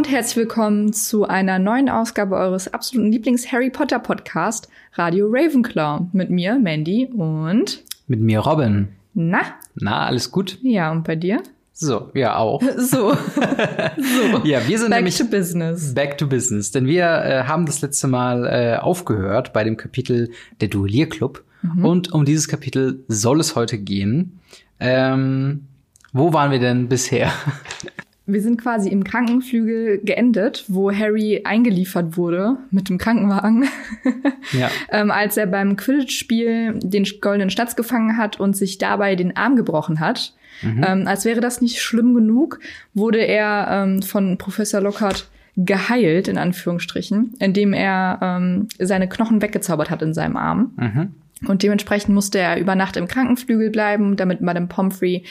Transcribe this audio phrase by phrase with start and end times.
[0.00, 6.06] und herzlich willkommen zu einer neuen Ausgabe eures absoluten Lieblings-Harry Potter Podcast, Radio Ravenclaw.
[6.14, 8.88] Mit mir, Mandy und mit mir, Robin.
[9.12, 9.40] Na?
[9.74, 10.58] Na, alles gut?
[10.62, 11.42] Ja, und bei dir?
[11.74, 12.62] So, ja, auch.
[12.78, 13.12] So.
[13.12, 14.40] so.
[14.44, 15.92] Ja, wir sind back nämlich to business.
[15.92, 16.70] Back to business.
[16.70, 20.30] Denn wir äh, haben das letzte Mal äh, aufgehört bei dem Kapitel
[20.62, 21.44] Der Duellierclub.
[21.60, 21.84] Mhm.
[21.84, 24.40] Und um dieses Kapitel soll es heute gehen.
[24.78, 25.66] Ähm,
[26.14, 27.30] wo waren wir denn bisher?
[28.32, 33.64] Wir sind quasi im Krankenflügel geendet, wo Harry eingeliefert wurde mit dem Krankenwagen,
[34.52, 34.70] ja.
[34.90, 39.56] ähm, als er beim Quidditch-Spiel den goldenen Schnatz gefangen hat und sich dabei den Arm
[39.56, 40.34] gebrochen hat.
[40.62, 40.84] Mhm.
[40.86, 42.60] Ähm, als wäre das nicht schlimm genug,
[42.94, 49.90] wurde er ähm, von Professor Lockhart geheilt, in Anführungsstrichen, indem er ähm, seine Knochen weggezaubert
[49.90, 50.72] hat in seinem Arm.
[50.76, 51.14] Mhm.
[51.46, 55.24] Und dementsprechend musste er über Nacht im Krankenflügel bleiben, damit Madame Pomfrey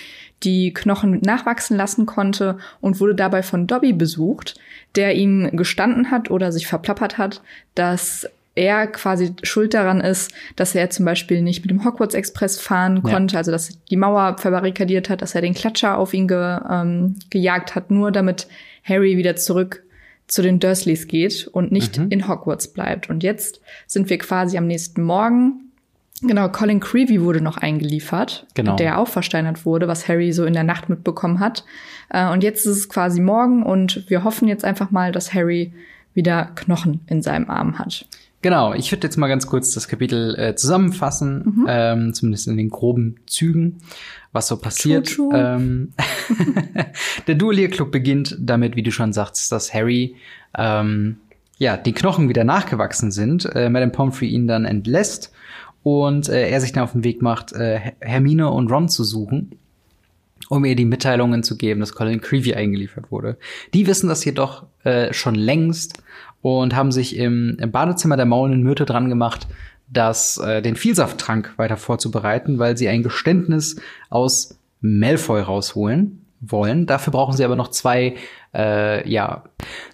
[0.44, 4.56] die Knochen nachwachsen lassen konnte und wurde dabei von Dobby besucht,
[4.96, 7.42] der ihm gestanden hat oder sich verplappert hat,
[7.76, 12.60] dass er quasi schuld daran ist, dass er zum Beispiel nicht mit dem Hogwarts Express
[12.60, 13.12] fahren ja.
[13.14, 17.16] konnte, also dass die Mauer verbarrikadiert hat, dass er den Klatscher auf ihn ge, ähm,
[17.30, 18.48] gejagt hat, nur damit
[18.84, 19.84] Harry wieder zurück
[20.28, 22.08] zu den Dursleys geht und nicht mhm.
[22.10, 23.10] in Hogwarts bleibt.
[23.10, 25.69] Und jetzt sind wir quasi am nächsten Morgen
[26.22, 28.76] Genau, Colin Creevy wurde noch eingeliefert, genau.
[28.76, 31.64] der auch versteinert wurde, was Harry so in der Nacht mitbekommen hat.
[32.10, 35.74] Äh, und jetzt ist es quasi morgen und wir hoffen jetzt einfach mal, dass Harry
[36.14, 38.06] wieder Knochen in seinem Arm hat.
[38.42, 41.66] Genau, ich würde jetzt mal ganz kurz das Kapitel äh, zusammenfassen, mhm.
[41.68, 43.80] ähm, zumindest in den groben Zügen,
[44.32, 45.08] was so passiert.
[45.08, 45.56] True, true.
[45.56, 45.94] Ähm,
[47.28, 50.16] der Duellierclub beginnt damit, wie du schon sagst, dass Harry
[50.58, 51.18] ähm,
[51.58, 55.34] ja die Knochen wieder nachgewachsen sind, äh, Madame Pomfrey ihn dann entlässt
[55.84, 59.56] und äh, er sich dann auf den Weg macht, äh, Hermine und Ron zu suchen,
[60.50, 63.38] um ihr die Mitteilungen zu geben, dass Colin Creevy eingeliefert wurde.
[63.74, 66.02] Die wissen das jedoch äh, schon längst
[66.42, 69.48] und haben sich im, im Badezimmer der maulenden Myrte dran gemacht,
[69.88, 73.78] das äh, den Vielsafttrank weiter vorzubereiten, weil sie ein Geständnis
[74.10, 76.86] aus Malfoy rausholen wollen.
[76.86, 78.16] Dafür brauchen sie aber noch zwei,
[78.54, 79.44] äh, ja,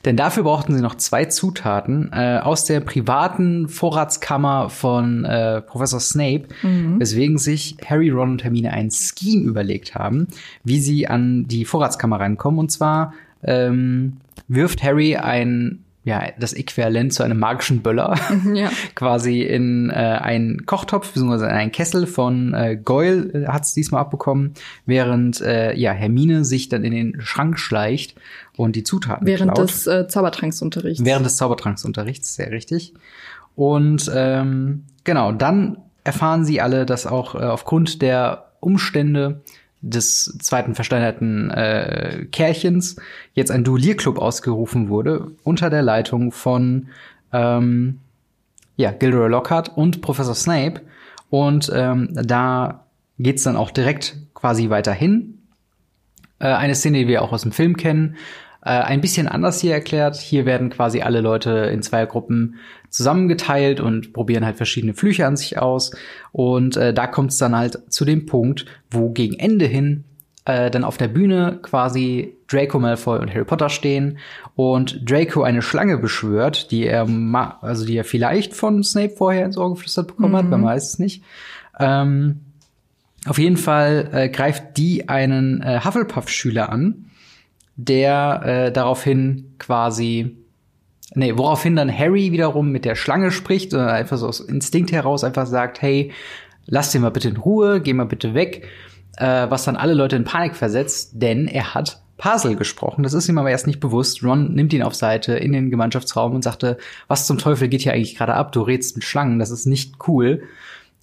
[0.06, 6.00] denn dafür brauchten sie noch zwei Zutaten äh, aus der privaten Vorratskammer von äh, Professor
[6.00, 7.00] Snape, mhm.
[7.00, 10.28] weswegen sich Harry, Ron und Hermine ein Scheme überlegt haben,
[10.63, 12.59] wie sie an die Vorratskammer reinkommen.
[12.59, 13.13] Und zwar
[13.44, 14.17] ähm,
[14.47, 18.69] wirft Harry ein ja, das Äquivalent zu einem magischen Böller mhm, ja.
[18.95, 21.45] quasi in äh, einen Kochtopf bzw.
[21.45, 24.53] in einen Kessel von äh, Goyle äh, hat es diesmal abbekommen,
[24.85, 28.16] während äh, ja Hermine sich dann in den Schrank schleicht
[28.55, 29.67] und die Zutaten während klaut.
[29.67, 32.93] des äh, Zaubertranksunterrichts während des Zaubertranksunterrichts sehr richtig
[33.55, 39.41] und ähm, genau dann erfahren sie alle, dass auch äh, aufgrund der Umstände
[39.85, 42.96] des zweiten versteinerten äh, Kerlchens
[43.34, 46.88] jetzt ein Duellierclub ausgerufen wurde unter der Leitung von
[47.31, 48.00] ähm,
[48.78, 50.81] ja, Gilderoy Lockhart und Professor Snape.
[51.29, 52.85] Und ähm, da
[53.19, 55.40] geht's dann auch direkt quasi weiterhin.
[56.40, 58.16] Äh, eine Szene, die wir auch aus dem Film kennen.
[58.66, 60.16] Äh, ein bisschen anders hier erklärt.
[60.16, 62.56] Hier werden quasi alle Leute in zwei Gruppen
[62.90, 65.92] zusammengeteilt und probieren halt verschiedene Flüche an sich aus.
[66.31, 70.03] Und äh, da kommt es dann halt zu dem Punkt, wo gegen Ende hin
[70.46, 74.18] äh, dann auf der Bühne quasi Draco Malfoy und Harry Potter stehen
[74.56, 77.08] und Draco eine Schlange beschwört, die er
[77.62, 80.38] also die er vielleicht von Snape vorher ins Ohr geflüstert bekommen mhm.
[80.38, 81.24] hat, man weiß es nicht.
[81.80, 82.42] Ähm,
[83.28, 87.06] auf jeden Fall äh, greift die einen äh, Hufflepuff-Schüler an
[87.75, 90.38] der äh, daraufhin quasi
[91.13, 95.24] Nee, woraufhin dann Harry wiederum mit der Schlange spricht oder einfach so aus Instinkt heraus
[95.24, 96.12] einfach sagt, hey,
[96.66, 98.68] lass den mal bitte in Ruhe, geh mal bitte weg,
[99.18, 103.03] äh, was dann alle Leute in Panik versetzt, denn er hat Puzzle gesprochen.
[103.03, 104.24] Das ist ihm aber erst nicht bewusst.
[104.24, 106.78] Ron nimmt ihn auf Seite in den Gemeinschaftsraum und sagte,
[107.08, 108.52] was zum Teufel geht hier eigentlich gerade ab?
[108.52, 110.44] Du redst mit Schlangen, das ist nicht cool.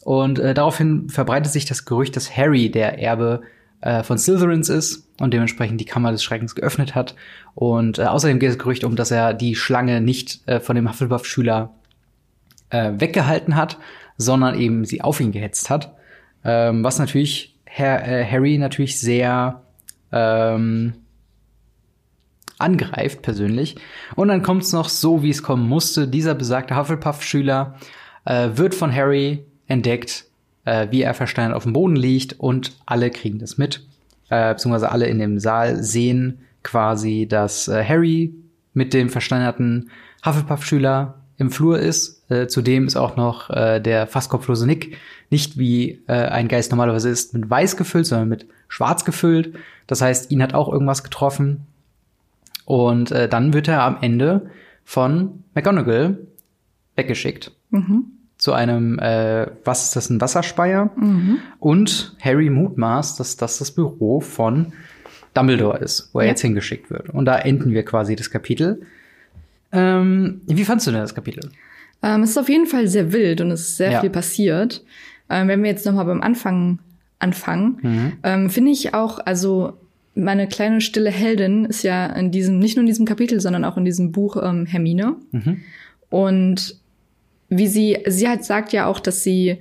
[0.04, 3.42] Und äh, daraufhin verbreitet sich das Gerücht, dass Harry der Erbe
[3.82, 7.14] äh, von Slytherins ist und dementsprechend die Kammer des Schreckens geöffnet hat.
[7.54, 10.88] Und äh, außerdem geht das Gerücht um, dass er die Schlange nicht äh, von dem
[10.88, 11.70] Hufflepuff-Schüler
[12.70, 13.78] äh, weggehalten hat,
[14.16, 15.94] sondern eben sie auf ihn gehetzt hat.
[16.44, 19.62] Ähm, was natürlich Herr, äh, Harry natürlich sehr
[20.10, 20.94] ähm,
[22.58, 23.76] angreift persönlich.
[24.16, 26.08] Und dann kommt es noch so, wie es kommen musste.
[26.08, 27.76] Dieser besagte Hufflepuff-Schüler
[28.24, 30.26] äh, wird von Harry entdeckt
[30.64, 33.86] äh, wie er versteinert auf dem Boden liegt und alle kriegen das mit,
[34.32, 38.32] äh, beziehungsweise alle in dem Saal sehen quasi, dass äh, Harry
[38.72, 39.90] mit dem versteinerten
[40.24, 42.30] Hufflepuff-Schüler im Flur ist.
[42.30, 44.96] Äh, zudem ist auch noch äh, der fast kopflose Nick
[45.28, 49.54] nicht wie äh, ein Geist normalerweise ist, mit weiß gefüllt, sondern mit schwarz gefüllt.
[49.86, 51.66] Das heißt, ihn hat auch irgendwas getroffen.
[52.64, 54.50] Und äh, dann wird er am Ende
[54.84, 56.18] von McGonagall
[56.96, 57.52] weggeschickt.
[57.70, 58.04] Mhm.
[58.42, 60.90] Zu einem, äh, was ist das, ein Wasserspeier?
[60.96, 61.38] Mhm.
[61.60, 64.72] Und Harry mutmaßt, dass das das Büro von
[65.32, 66.30] Dumbledore ist, wo er ja.
[66.30, 67.08] jetzt hingeschickt wird.
[67.10, 68.82] Und da enden wir quasi das Kapitel.
[69.70, 71.52] Ähm, wie fandst du denn das Kapitel?
[72.02, 74.00] Ähm, es ist auf jeden Fall sehr wild und es ist sehr ja.
[74.00, 74.82] viel passiert.
[75.30, 76.80] Ähm, wenn wir jetzt noch mal beim Anfang
[77.20, 78.12] anfangen, mhm.
[78.24, 79.74] ähm, finde ich auch, also
[80.16, 83.76] meine kleine stille Heldin ist ja in diesem, nicht nur in diesem Kapitel, sondern auch
[83.76, 85.14] in diesem Buch ähm, Hermine.
[85.30, 85.60] Mhm.
[86.10, 86.81] Und
[87.54, 89.58] wie sie, sie hat sagt ja auch, dass sie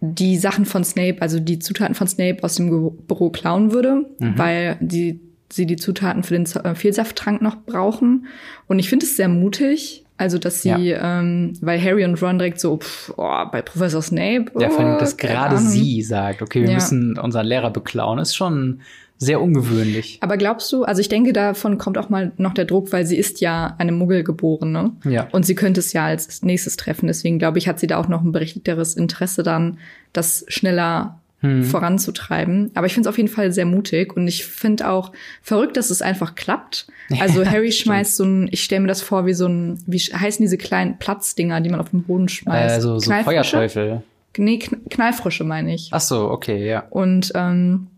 [0.00, 4.38] die Sachen von Snape, also die Zutaten von Snape aus dem Büro klauen würde, mhm.
[4.38, 5.20] weil die,
[5.50, 8.26] sie die Zutaten für den äh, Vielsafttrank noch brauchen.
[8.66, 11.20] Und ich finde es sehr mutig, also, dass sie, ja.
[11.20, 14.46] ähm, weil Harry und Ron direkt so, pff, oh, bei Professor Snape.
[14.54, 16.74] Oh, ja, vor allem, dass gerade sie sagt, okay, wir ja.
[16.74, 18.80] müssen unseren Lehrer beklauen, ist schon
[19.18, 20.18] sehr ungewöhnlich.
[20.20, 23.16] Aber glaubst du, also ich denke, davon kommt auch mal noch der Druck, weil sie
[23.16, 24.92] ist ja eine Muggelgeborene.
[25.04, 25.26] Ja.
[25.32, 27.08] Und sie könnte es ja als nächstes treffen.
[27.08, 29.78] Deswegen glaube ich, hat sie da auch noch ein berechtigteres Interesse dann,
[30.12, 31.64] das schneller hm.
[31.64, 32.70] voranzutreiben.
[32.74, 35.12] Aber ich finde es auf jeden Fall sehr mutig und ich finde auch
[35.42, 36.86] verrückt, dass es einfach klappt.
[37.20, 40.42] Also Harry schmeißt so ein, ich stelle mir das vor wie so ein, wie heißen
[40.44, 42.78] diese kleinen Platzdinger, die man auf den Boden schmeißt?
[42.78, 44.02] Äh, so, so Feuerteufel.
[44.36, 45.88] Nee, Knallfrische meine ich.
[45.90, 46.84] Ach so, okay, ja.
[46.90, 47.88] Und ähm,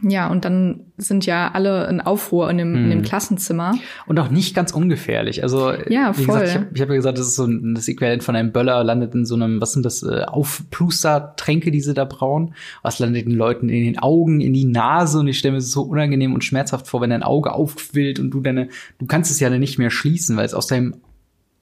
[0.00, 2.84] ja, und dann sind ja alle in Aufruhr in dem, hm.
[2.84, 3.04] in dem hm.
[3.04, 3.74] Klassenzimmer.
[4.06, 5.42] Und auch nicht ganz ungefährlich.
[5.42, 6.40] Also, ja, wie voll.
[6.40, 8.82] gesagt, ich habe hab ja gesagt, das ist so ein, das Äquivalent von einem Böller,
[8.82, 12.54] landet in so einem, was sind das, äh, Aufplustertränke, die sie da brauen.
[12.82, 15.70] Was landet den Leuten in den Augen, in die Nase und ich stelle mir das
[15.70, 18.68] so unangenehm und schmerzhaft vor, wenn dein Auge aufquillt und du deine,
[18.98, 20.94] du kannst es ja dann nicht mehr schließen, weil es aus deinem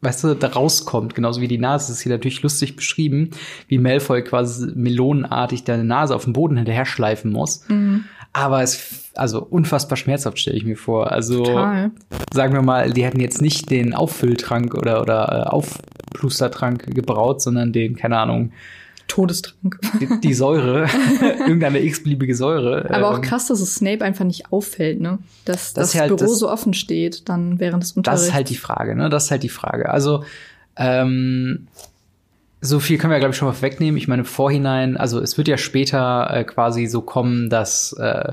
[0.03, 1.89] weißt du, da rauskommt, genauso wie die Nase.
[1.89, 3.31] Das ist hier natürlich lustig beschrieben,
[3.69, 7.69] wie Malfoy quasi melonenartig deine Nase auf den Boden hinterher schleifen muss.
[7.69, 8.05] Mhm.
[8.33, 11.11] Aber es, also unfassbar schmerzhaft stelle ich mir vor.
[11.11, 11.91] Also Total.
[12.33, 17.73] sagen wir mal, die hätten jetzt nicht den Auffülltrank oder, oder äh, Aufplustertrank gebraut, sondern
[17.73, 18.53] den, keine Ahnung,
[19.11, 19.81] Todestrank.
[20.01, 20.87] Die, die Säure,
[21.41, 22.89] irgendeine x-beliebige Säure.
[22.91, 25.19] Aber auch ähm, krass, dass es Snape einfach nicht auffällt, ne?
[25.45, 28.23] Dass das, das halt Büro das, so offen steht, dann während des Unterrichts.
[28.23, 29.09] Das ist halt die Frage, ne?
[29.09, 29.91] Das ist halt die Frage.
[29.91, 30.23] Also,
[30.77, 31.67] ähm,
[32.61, 33.97] so viel können wir, glaube ich, schon mal wegnehmen.
[33.97, 38.33] Ich meine, Vorhinein, also es wird ja später äh, quasi so kommen, dass äh,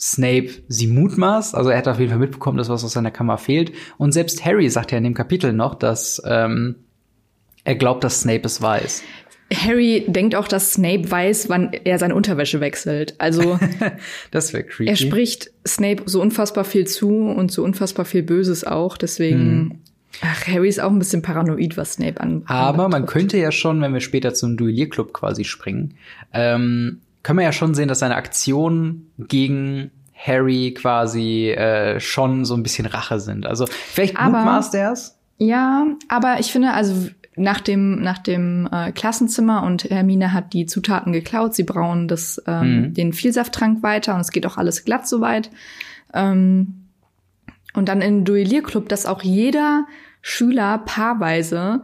[0.00, 1.54] Snape sie mutmaßt.
[1.54, 3.72] Also er hat auf jeden Fall mitbekommen, dass was aus seiner Kammer fehlt.
[3.98, 6.76] Und selbst Harry sagt ja in dem Kapitel noch, dass ähm,
[7.64, 9.02] er glaubt, dass Snape es weiß.
[9.52, 13.14] Harry denkt auch, dass Snape weiß, wann er seine Unterwäsche wechselt.
[13.18, 13.58] Also
[14.30, 14.90] das wäre creepy.
[14.90, 18.96] Er spricht Snape so unfassbar viel zu und so unfassbar viel Böses auch.
[18.96, 19.78] Deswegen hm.
[20.22, 22.42] Ach, Harry ist auch ein bisschen paranoid, was Snape an.
[22.46, 25.94] Aber man könnte ja schon, wenn wir später zum Duellierclub quasi springen,
[26.32, 32.54] ähm, können wir ja schon sehen, dass seine Aktionen gegen Harry quasi äh, schon so
[32.54, 33.46] ein bisschen Rache sind.
[33.46, 35.16] Also vielleicht mutmaßt er es.
[35.38, 40.66] Ja, aber ich finde, also nach dem, nach dem äh, Klassenzimmer und Hermine hat die
[40.66, 41.54] Zutaten geklaut.
[41.54, 42.94] Sie brauen das, ähm, mhm.
[42.94, 45.50] den Vielsafttrank weiter und es geht auch alles glatt soweit.
[46.12, 46.87] Ähm,
[47.78, 49.86] und dann im Duellierclub, dass auch jeder
[50.20, 51.82] Schüler paarweise,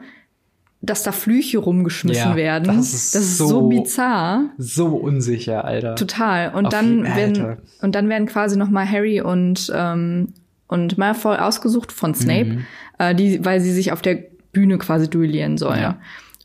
[0.82, 2.76] dass da Flüche rumgeschmissen ja, werden.
[2.76, 4.50] Das ist, das ist so, so, bizarr.
[4.58, 5.94] So unsicher, Alter.
[5.94, 6.52] Total.
[6.52, 10.34] Und Auf dann werden und dann werden quasi noch mal Harry und ähm,
[10.66, 12.66] und Malfoy ausgesucht von Snape, mhm.
[12.98, 14.18] äh, die, weil sie sich auf der
[14.52, 15.80] Bühne quasi duellieren sollen.
[15.80, 15.98] Ja.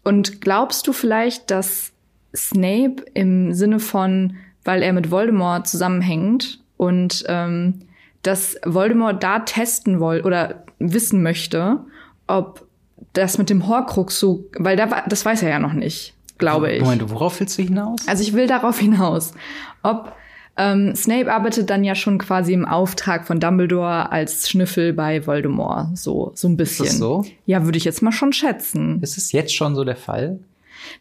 [0.03, 1.91] Und glaubst du vielleicht, dass
[2.35, 7.81] Snape im Sinne von, weil er mit Voldemort zusammenhängt und ähm,
[8.23, 11.79] dass Voldemort da testen wollte oder wissen möchte,
[12.27, 12.65] ob
[13.13, 16.81] das mit dem Horcrux so, weil da, das weiß er ja noch nicht, glaube ich.
[16.81, 18.07] Moment, worauf willst du hinaus?
[18.07, 19.33] Also ich will darauf hinaus,
[19.83, 20.13] ob
[20.57, 25.97] ähm, Snape arbeitet dann ja schon quasi im Auftrag von Dumbledore als Schnüffel bei Voldemort,
[25.97, 26.85] so so ein bisschen.
[26.85, 27.25] Ist das so?
[27.45, 29.01] Ja, würde ich jetzt mal schon schätzen.
[29.01, 30.39] Ist es jetzt schon so der Fall?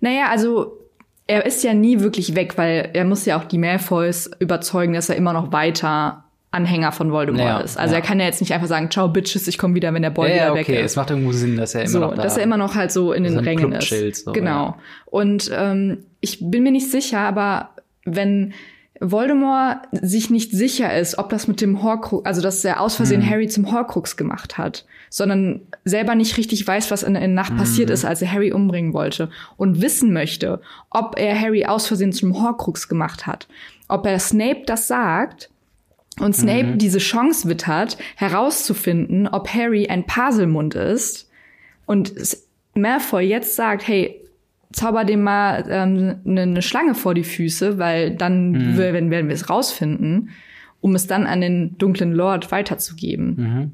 [0.01, 0.79] Naja, also
[1.27, 5.09] er ist ja nie wirklich weg, weil er muss ja auch die Malfoys überzeugen, dass
[5.09, 7.79] er immer noch weiter Anhänger von Voldemort ja, ist.
[7.79, 8.01] Also ja.
[8.01, 10.31] er kann ja jetzt nicht einfach sagen, ciao Bitches, ich komme wieder, wenn der Boy
[10.31, 10.61] ja, wieder okay.
[10.61, 10.93] weg ist.
[10.93, 12.91] Es macht irgendwo Sinn, dass er immer so, noch da dass er immer noch halt
[12.91, 14.25] so in den Rängen ist.
[14.25, 14.77] So, genau.
[15.05, 17.71] Und ähm, ich bin mir nicht sicher, aber
[18.05, 18.55] wenn
[19.01, 23.21] Voldemort sich nicht sicher ist, ob das mit dem Horcrux, also dass er aus Versehen
[23.21, 23.31] mhm.
[23.31, 27.59] Harry zum Horcrux gemacht hat, sondern selber nicht richtig weiß, was in der Nacht mhm.
[27.59, 32.13] passiert ist, als er Harry umbringen wollte und wissen möchte, ob er Harry aus Versehen
[32.13, 33.49] zum Horcrux gemacht hat,
[33.87, 35.51] ob er Snape das sagt
[36.21, 36.79] und Snape mhm.
[36.79, 41.31] diese Chance wittert, herauszufinden, ob Harry ein Paselmund ist.
[41.87, 42.13] Und
[42.75, 44.21] Malfoy jetzt sagt, hey,
[44.73, 48.77] zauber dem mal ähm, eine, eine Schlange vor die Füße, weil dann mhm.
[48.79, 50.31] werden, werden wir es rausfinden.
[50.81, 53.35] um es dann an den dunklen Lord weiterzugeben.
[53.37, 53.73] Mhm.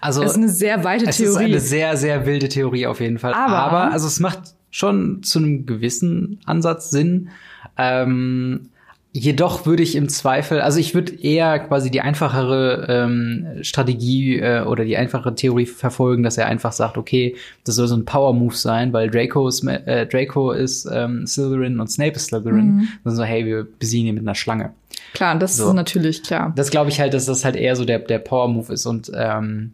[0.00, 1.44] Also das ist eine sehr weite es Theorie.
[1.44, 3.34] ist eine sehr, sehr wilde Theorie auf jeden Fall.
[3.34, 7.28] Aber- Aber also es macht schon zu einem gewissen Ansatz Sinn.
[7.76, 8.70] Ähm,
[9.18, 14.62] jedoch würde ich im Zweifel, also ich würde eher quasi die einfachere ähm, Strategie äh,
[14.62, 18.54] oder die einfache Theorie verfolgen, dass er einfach sagt, okay, das soll so ein Power-Move
[18.54, 22.76] sein, weil Draco ist, äh, Draco ist ähm, Slytherin und Snape ist Slytherin.
[22.76, 22.88] Mhm.
[23.04, 24.72] Dann so, hey, wir besiegen ihn mit einer Schlange.
[25.14, 25.68] Klar, das So.
[25.68, 26.52] ist natürlich klar.
[26.54, 28.84] Das glaube ich halt, dass das halt eher so der, der Power-Move ist.
[28.84, 29.72] Und ähm,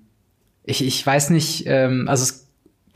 [0.65, 2.47] ich, ich weiß nicht, ähm, also es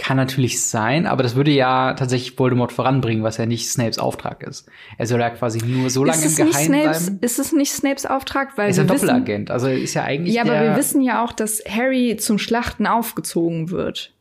[0.06, 4.42] kann natürlich sein, aber das würde ja tatsächlich Voldemort voranbringen, was ja nicht Snapes Auftrag
[4.44, 4.68] ist.
[4.98, 7.18] Er soll ja quasi nur so lange im Geheimen Snapes, bleiben.
[7.22, 8.56] ist es nicht Snapes Auftrag?
[8.56, 11.32] Weil Er ist wissen, Doppelagent, also ist ja eigentlich ja, aber wir wissen ja auch,
[11.32, 14.12] dass Harry zum Schlachten aufgezogen wird.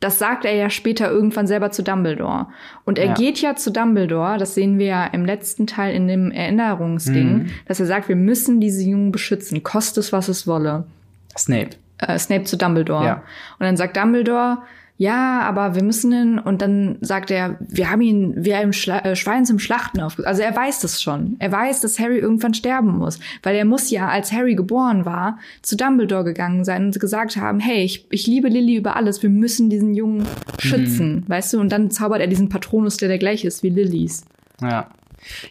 [0.00, 2.46] Das sagt er ja später irgendwann selber zu Dumbledore.
[2.84, 3.14] Und er Ja.
[3.14, 7.50] geht ja zu Dumbledore, das sehen wir ja im letzten Teil in dem Erinnerungsding, Mhm.
[7.66, 10.84] dass er sagt, wir müssen diese Jungen beschützen, koste es, was es wolle.
[11.36, 11.70] Snape.
[11.98, 13.04] Äh, Snape zu Dumbledore.
[13.04, 13.14] Ja.
[13.58, 14.58] Und dann sagt Dumbledore,
[15.00, 18.98] ja, aber wir müssen ihn, und dann sagt er, wir haben ihn, wir haben Schla
[18.98, 20.18] äh, Schwein zum Schlachten auf.
[20.24, 21.36] Also er weiß das schon.
[21.38, 23.20] Er weiß, dass Harry irgendwann sterben muss.
[23.44, 27.60] Weil er muss ja, als Harry geboren war, zu Dumbledore gegangen sein und gesagt haben,
[27.60, 30.26] hey, ich, ich liebe Lily über alles, wir müssen diesen Jungen
[30.58, 31.60] schützen, weißt du?
[31.60, 34.24] Und dann zaubert er diesen Patronus, der der gleiche ist wie Lillys.
[34.60, 34.90] Ja.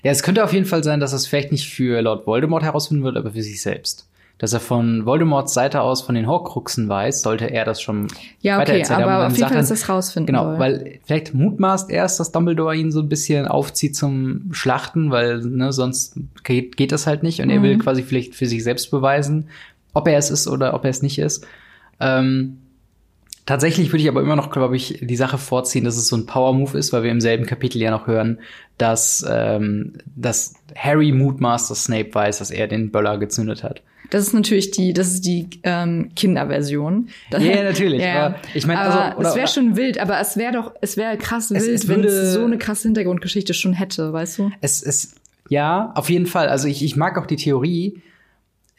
[0.04, 3.06] Ja, es könnte auf jeden Fall sein, dass es vielleicht nicht für Lord Voldemort herausfinden
[3.06, 4.10] wird, aber für sich selbst.
[4.40, 8.08] Dass er von Voldemorts Seite aus von den Horcruxen weiß, sollte er das schon
[8.42, 9.02] Ja, okay, haben.
[9.04, 10.60] Aber dann auf jeden Fall, er- dass das rausfinden Genau, soll.
[10.60, 15.74] weil vielleicht mutmaßt erst, dass Dumbledore ihn so ein bisschen aufzieht zum Schlachten, weil ne,
[15.74, 17.42] sonst geht, geht das halt nicht.
[17.42, 17.64] Und er Mhm.
[17.64, 19.50] will quasi vielleicht für sich selbst beweisen,
[19.96, 21.44] ob er es ist oder ob er es nicht ist.
[22.00, 22.60] Ähm,
[23.48, 26.28] tatsächlich würde ich aber immer noch, glaube ich, die Sache vorziehen, dass es so ein
[26.28, 28.38] Power-Move ist, weil wir im selben Kapitel ja noch hören,
[28.78, 33.82] dass, ähm, dass Harry mutmaßt, dass Snape weiß, dass er den Böller gezündet hat.
[34.10, 37.10] Das ist natürlich die, das ist die ähm, Kinderversion.
[37.32, 40.20] Ja, ja, natürlich, Ja, aber ich meine, also, aber oder- es wäre schon wild, aber
[40.20, 43.54] es wäre doch, es wäre krass Es- wild, es wenn es so eine krasse Hintergrundgeschichte
[43.54, 44.52] schon hätte, weißt du?
[44.62, 45.16] Es ist,
[45.50, 46.48] ja, auf jeden Fall.
[46.50, 48.02] Also ich, ich mag auch die Theorie.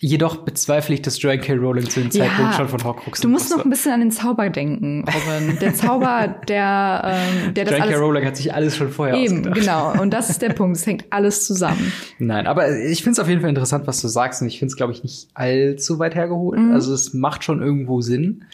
[0.01, 1.55] Jedoch bezweifle ich, dass Joanne K.
[1.55, 4.49] Rowling zu dem Zeitpunkt schon von Horcruxen Du musst noch ein bisschen an den Zauber
[4.49, 5.59] denken, Robin.
[5.59, 7.97] Der Zauber, der, ähm, der das Joanne K.
[7.97, 9.61] alles Rowling hat sich alles schon vorher eben, ausgedacht.
[9.61, 10.01] genau.
[10.01, 10.77] Und das ist der Punkt.
[10.77, 11.93] Es hängt alles zusammen.
[12.21, 14.41] Nein, aber ich finde es auf jeden Fall interessant, was du sagst.
[14.41, 16.61] Und ich finde es, glaube ich, nicht allzu weit hergeholt.
[16.61, 16.73] Mhm.
[16.73, 18.45] Also es macht schon irgendwo Sinn.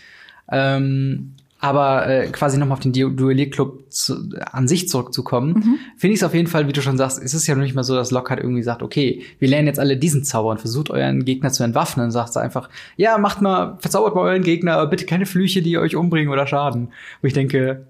[0.50, 5.78] Ähm, aber äh, quasi nochmal auf den Du- Duellierclub zu, an sich zurückzukommen, Mhm.
[5.96, 7.74] finde ich es auf jeden Fall, wie du schon sagst, es ist ja noch nicht
[7.74, 10.90] mal so, dass Lockhart irgendwie sagt, okay, wir lernen jetzt alle diesen Zauber und versucht
[10.90, 12.04] euren Gegner zu entwaffnen.
[12.04, 15.78] Dann sagt einfach, ja, macht mal, verzaubert mal euren Gegner, aber bitte keine Flüche, die
[15.78, 16.88] euch umbringen oder schaden.
[17.22, 17.86] Wo ich denke,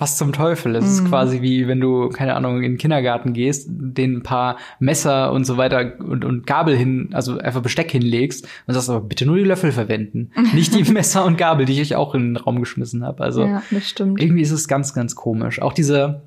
[0.00, 0.72] was zum Teufel?
[0.72, 0.90] Das Mhm.
[0.90, 5.30] ist quasi wie wenn du, keine Ahnung, in den Kindergarten gehst, den ein paar Messer
[5.32, 9.26] und so weiter und, und Gabel hin, also einfach Besteck hinlegst und sagst aber bitte
[9.26, 10.32] nur die Löffel verwenden.
[10.54, 13.22] Nicht die Messer und Gabel, die ich euch auch in den Raum geschmissen habe.
[13.22, 13.62] Also ja,
[14.18, 15.60] irgendwie ist es ganz, ganz komisch.
[15.62, 16.22] Auch diese,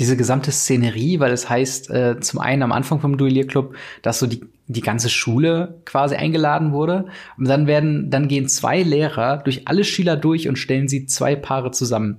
[0.00, 4.26] diese gesamte Szenerie, weil es heißt, äh, zum einen am Anfang vom Duellierclub, dass so
[4.26, 7.06] die, die ganze Schule quasi eingeladen wurde.
[7.38, 11.36] Und dann werden, dann gehen zwei Lehrer durch alle Schüler durch und stellen sie zwei
[11.36, 12.16] Paare zusammen.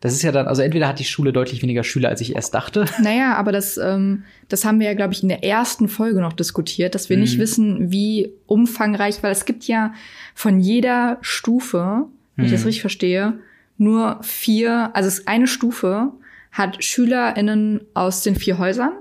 [0.00, 2.54] Das ist ja dann, also entweder hat die Schule deutlich weniger Schüler, als ich erst
[2.54, 2.86] dachte.
[3.02, 6.32] Naja, aber das, ähm, das haben wir ja, glaube ich, in der ersten Folge noch
[6.32, 7.40] diskutiert, dass wir nicht Mhm.
[7.42, 9.92] wissen, wie umfangreich, weil es gibt ja
[10.34, 12.66] von jeder Stufe, wenn ich das Mhm.
[12.68, 13.34] richtig verstehe,
[13.76, 16.12] nur vier, also es eine Stufe
[16.52, 18.92] hat SchülerInnen aus den vier Häusern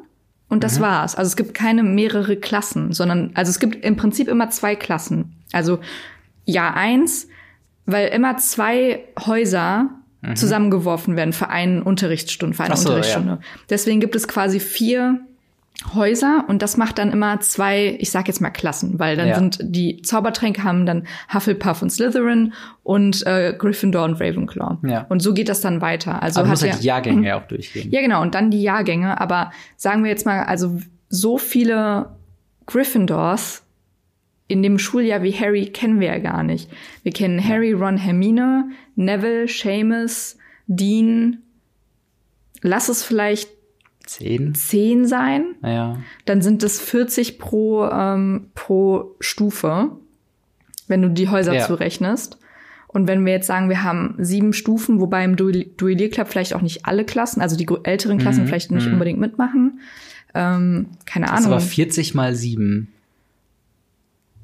[0.50, 0.84] und das Mhm.
[0.84, 1.15] war's.
[1.15, 5.34] Also es gibt keine mehrere Klassen, sondern, also es gibt im Prinzip immer zwei Klassen.
[5.53, 5.79] Also
[6.46, 7.27] Jahr eins,
[7.86, 9.89] weil immer zwei Häuser
[10.36, 12.78] zusammengeworfen werden für einen Unterrichtsstunde, für eine Mhm.
[12.78, 13.40] So, Unterrichtsstunde.
[13.70, 15.22] Deswegen gibt es quasi vier
[15.96, 19.36] Häuser und das macht dann immer zwei, ich sag jetzt mal Klassen, weil dann Ja.
[19.36, 22.52] sind die Zaubertränke haben dann Hufflepuff und Slytherin
[22.84, 24.78] und äh, Gryffindor und Ravenclaw.
[24.86, 25.06] Ja.
[25.08, 26.22] Und so geht das dann weiter.
[26.22, 27.90] Also Aber du hat ja, halt die Jahrgänge ja auch durchgehen.
[27.92, 32.10] ja genau und dann die Jahrgänge, aber sagen wir jetzt mal, also so viele
[32.66, 33.64] Gryffindors
[34.50, 36.70] in dem Schuljahr wie Harry kennen wir ja gar nicht.
[37.03, 40.38] Wir kennen Harry, Ron, Hermine, Neville, Seamus,
[40.68, 41.38] Dean.
[42.62, 43.50] Lass es vielleicht
[44.06, 44.56] Zehn?
[44.56, 45.98] zehn sein, Naja.
[46.25, 49.91] dann sind es 40 pro, ähm, pro Stufe,
[50.88, 51.65] wenn du die Häuser Ja.
[51.68, 52.39] zurechnest.
[52.88, 56.62] Und wenn wir jetzt sagen, wir haben sieben Stufen, wobei im Duell Duellierclub vielleicht auch
[56.63, 58.94] nicht alle Klassen, also die älteren Klassen Mhm, vielleicht nicht mhm.
[58.94, 59.79] unbedingt mitmachen.
[60.34, 62.88] Ähm, keine Das Ahnung, aber 40 mal 7.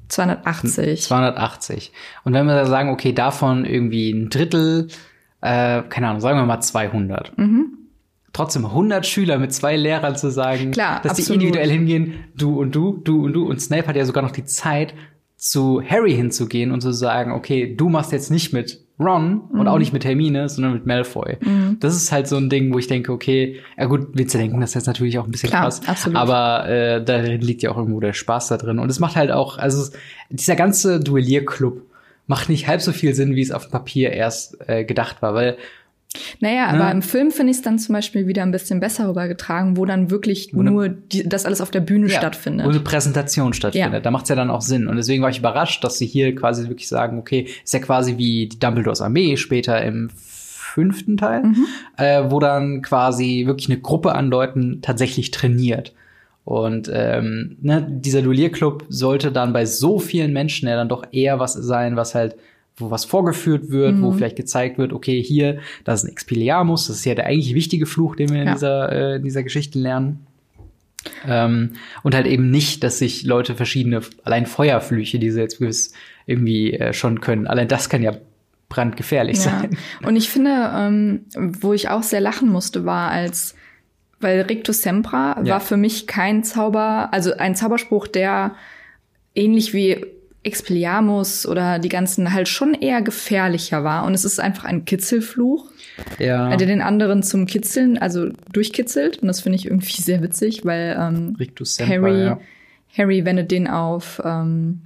[0.08, 1.02] 280.
[1.02, 1.92] 280.
[2.24, 4.88] Und wenn wir da sagen, okay, davon irgendwie ein Drittel,
[5.40, 7.36] äh, keine Ahnung, sagen wir mal 200.
[7.36, 7.72] Mhm.
[8.32, 11.26] trotzdem 100 Schüler mit zwei Lehrern zu sagen, Klar, dass absolut.
[11.26, 13.48] sie individuell hingehen, du und du, du und du.
[13.48, 14.94] Und Snape hat ja sogar noch die Zeit,
[15.36, 19.68] zu Harry hinzugehen und zu sagen, okay, du machst jetzt nicht mit Ron und Mhm.
[19.68, 21.36] auch nicht mit Hermine, sondern mit Malfoy.
[21.80, 24.70] Das ist halt so ein Ding, wo ich denke, okay, ja gut, du denken, das
[24.70, 25.82] ist jetzt natürlich auch ein bisschen Klar, krass.
[25.86, 26.16] absolut.
[26.16, 28.78] Aber äh, da liegt ja auch irgendwo der Spaß da drin.
[28.78, 29.92] Und es macht halt auch, also es-
[30.30, 31.82] dieser ganze Duellierclub
[32.26, 35.34] macht nicht halb so viel Sinn, wie es auf dem Papier erst äh, gedacht war,
[35.34, 35.56] weil
[36.40, 36.80] Naja, Ne?
[36.80, 39.84] aber im Film finde ich es dann zum Beispiel wieder ein bisschen besser rübergetragen, wo
[39.84, 42.66] dann wirklich Wo nur die, das alles auf der Bühne Ja, stattfindet.
[42.66, 43.92] Wo eine Präsentation stattfindet.
[43.92, 44.00] Ja.
[44.00, 44.86] Da macht es ja dann auch Sinn.
[44.88, 48.16] Und deswegen war ich überrascht, dass sie hier quasi wirklich sagen, okay, ist ja quasi
[48.18, 51.66] wie die Dumbledores Armee später im fünften Teil, Mhm.
[51.96, 55.94] äh, wo dann quasi wirklich eine Gruppe an Leuten tatsächlich trainiert.
[56.44, 61.40] Und ähm, ne, dieser Duellierclub sollte dann bei so vielen Menschen ja dann doch eher
[61.40, 62.36] was sein, was halt,
[62.78, 66.96] wo was vorgeführt wird, wo vielleicht gezeigt wird, okay, hier, das ist ein Expelliarmus, das
[66.98, 68.54] ist ja der eigentlich wichtige Fluch, den wir in Ja.
[68.54, 70.26] dieser, äh, in dieser Geschichte lernen.
[71.26, 71.70] Ähm,
[72.02, 75.92] und halt eben nicht, dass sich Leute verschiedene, allein Feuerflüche, die sie jetzt gewiss
[76.26, 78.12] irgendwie äh, schon können, allein das kann ja
[78.68, 79.60] brandgefährlich Ja.
[79.60, 79.78] sein.
[80.04, 83.54] Und ich finde, ähm, wo ich auch sehr lachen musste, war als,
[84.20, 85.54] weil Rictus Sempra Ja.
[85.54, 88.56] war für mich kein Zauber, also ein Zauberspruch, der
[89.34, 90.04] ähnlich wie
[90.46, 94.04] Expelliarmus oder die ganzen halt schon eher gefährlicher war.
[94.04, 95.70] Und es ist einfach ein Kitzelfluch,
[96.18, 96.56] Ja.
[96.56, 99.18] der den anderen zum Kitzeln, also durchkitzelt.
[99.18, 102.40] Und das finde ich irgendwie sehr witzig, weil ähm, Semper, Harry, ja.
[102.96, 104.82] Harry wendet den auf ähm,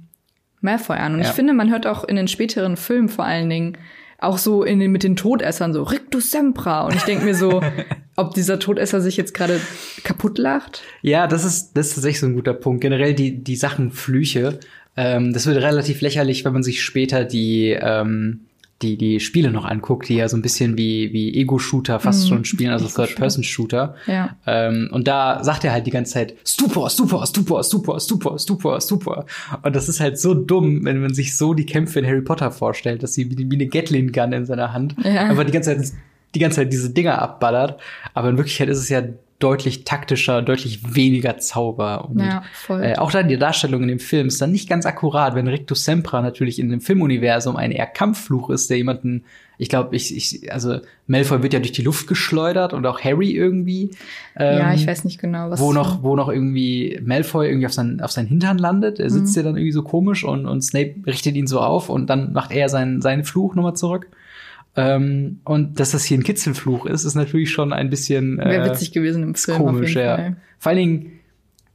[0.61, 1.13] Malfoy an.
[1.13, 1.27] Und Ja.
[1.27, 3.77] ich finde, man hört auch in den späteren Filmen vor allen Dingen
[4.19, 6.85] auch so in den, mit den Todessern so Rictus Sempra.
[6.85, 7.61] Und ich denke mir so,
[8.15, 9.59] ob dieser Todesser sich jetzt gerade
[10.03, 10.83] kaputt lacht.
[11.01, 12.81] Ja, das ist, das ist tatsächlich so ein guter Punkt.
[12.81, 14.59] Generell die, die Sachen Flüche,
[14.97, 18.41] ähm, das wird relativ lächerlich, wenn man sich später die, ähm,
[18.81, 22.27] die, die Spiele noch anguckt, die ja so ein bisschen wie, wie Ego-Shooter fast Mhm.
[22.29, 22.87] schon spielen, also.
[22.87, 23.95] Third-Person-Shooter.
[24.07, 24.35] Ja.
[24.47, 28.81] Ähm, und da sagt er halt die ganze Zeit Stupor, Stupor, Stupor, Stupor, Stupor, Stupor,
[28.81, 29.25] Stupor.
[29.61, 32.49] Und das ist halt so dumm, wenn man sich so die Kämpfe in Harry Potter
[32.51, 35.25] vorstellt, dass sie wie, wie eine Gatling Gun in seiner Hand Ja.
[35.29, 35.91] einfach die ganze Zeit
[36.33, 37.77] die ganze Zeit diese Dinger abballert.
[38.13, 39.03] Aber in Wirklichkeit ist es ja
[39.43, 42.09] deutlich taktischer, deutlich weniger Zauber.
[42.09, 42.83] Und Ja, voll.
[42.83, 45.83] äh, auch dann die Darstellung in dem Film ist dann nicht ganz akkurat, wenn Rictus
[45.83, 49.23] Sempra natürlich in dem Filmuniversum ein eher Kampffluch ist, der jemanden,
[49.57, 53.31] ich glaube, ich, ich, also Malfoy wird ja durch die Luft geschleudert und auch Harry
[53.31, 53.91] irgendwie.
[54.37, 55.59] ja, Ähm, ich weiß nicht genau, was.
[55.59, 58.99] wo noch, wo noch irgendwie Malfoy irgendwie auf, sein, auf seinen Hintern landet.
[58.99, 62.09] Er sitzt ja dann irgendwie so komisch und, und Snape richtet ihn so auf und
[62.09, 64.07] dann macht er seinen, seinen Fluch nochmal zurück.
[64.75, 68.69] Ähm, und dass das hier ein Kitzelfluch ist, ist natürlich schon ein bisschen Wäre äh,
[68.69, 69.57] witzig gewesen im Film.
[69.57, 70.15] komisch, ja.
[70.15, 70.35] Fall.
[70.59, 71.11] Vor allen Dingen,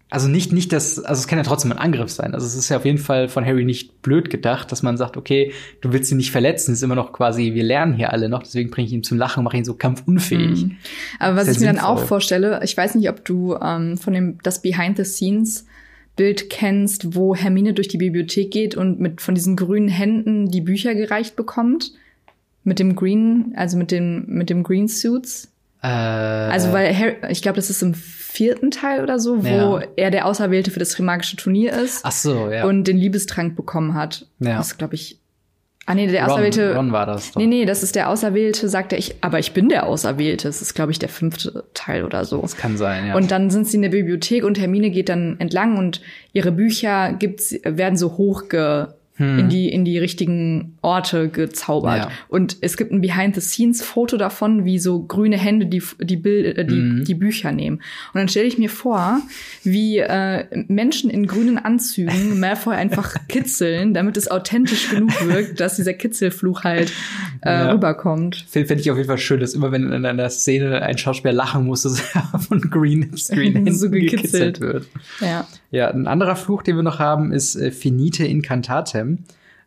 [0.09, 2.33] also nicht, nicht das, also es kann ja trotzdem ein Angriff sein.
[2.33, 5.17] Also es ist ja auf jeden Fall von Harry nicht blöd gedacht, dass man sagt,
[5.17, 8.43] okay, du willst ihn nicht verletzen, ist immer noch quasi, wir lernen hier alle noch,
[8.43, 10.65] deswegen bringe ich ihn zum Lachen, mache ihn so kampfunfähig.
[10.65, 10.77] Mhm.
[11.19, 11.97] Aber was ich mir dann sinnvoll.
[11.97, 15.67] auch vorstelle, ich weiß nicht, ob du ähm, von dem das Behind the Scenes
[16.15, 20.63] Bild kennst, wo Hermine durch die Bibliothek geht und mit von diesen grünen Händen die
[20.63, 21.93] Bücher gereicht bekommt
[22.67, 25.49] mit dem Green, also mit dem mit dem Green Suits.
[25.83, 29.83] Äh, Also weil Harry, ich glaube, das ist im vierten Teil oder so, wo Ja.
[29.97, 32.67] er der Auserwählte für das Trimagische Turnier ist ach so, ja.
[32.67, 34.27] und den Liebestrank bekommen hat.
[34.41, 34.59] Ja.
[34.59, 35.19] Das glaube ich.
[35.89, 36.75] Ah nee, der Ron, Auserwählte.
[36.75, 37.41] Ron war das doch.
[37.41, 40.49] Nee, nee, das ist der Auserwählte, sagt er, ich, aber ich bin der Auserwählte.
[40.49, 42.41] Das ist, glaube ich, der fünfte Teil oder so.
[42.43, 43.15] Das kann sein, ja.
[43.15, 46.01] Und dann sind sie in der Bibliothek und Hermine geht dann entlang und
[46.33, 52.05] ihre Bücher gibt's, werden so hochge in die in die richtigen Orte gezaubert.
[52.05, 52.11] Hm.
[52.11, 52.17] Ja.
[52.29, 56.75] Und es gibt ein Behind-the-Scenes-Foto davon, wie so grüne Hände die die Bild, äh, die,
[56.75, 57.05] Mhm.
[57.05, 57.77] die Bücher nehmen.
[58.13, 59.21] Und dann stelle ich mir vor,
[59.65, 65.77] wie äh, Menschen in grünen Anzügen Malfoy einfach kitzeln, damit es authentisch genug wirkt, dass
[65.77, 66.93] dieser Kitzelfluch halt
[67.43, 67.73] äh, Ja.
[67.73, 68.45] rüberkommt.
[68.49, 71.33] Finde find ich auf jeden Fall schön, dass immer wenn in einer Szene ein Schauspieler
[71.33, 74.61] lachen muss, dass er von Green Screen So gekitzelt.
[74.61, 74.87] gekitzelt wird.
[75.21, 75.47] Ja.
[75.71, 79.25] Ja, ein anderer Fluch, den wir noch haben, ist äh, Finite Incantatem,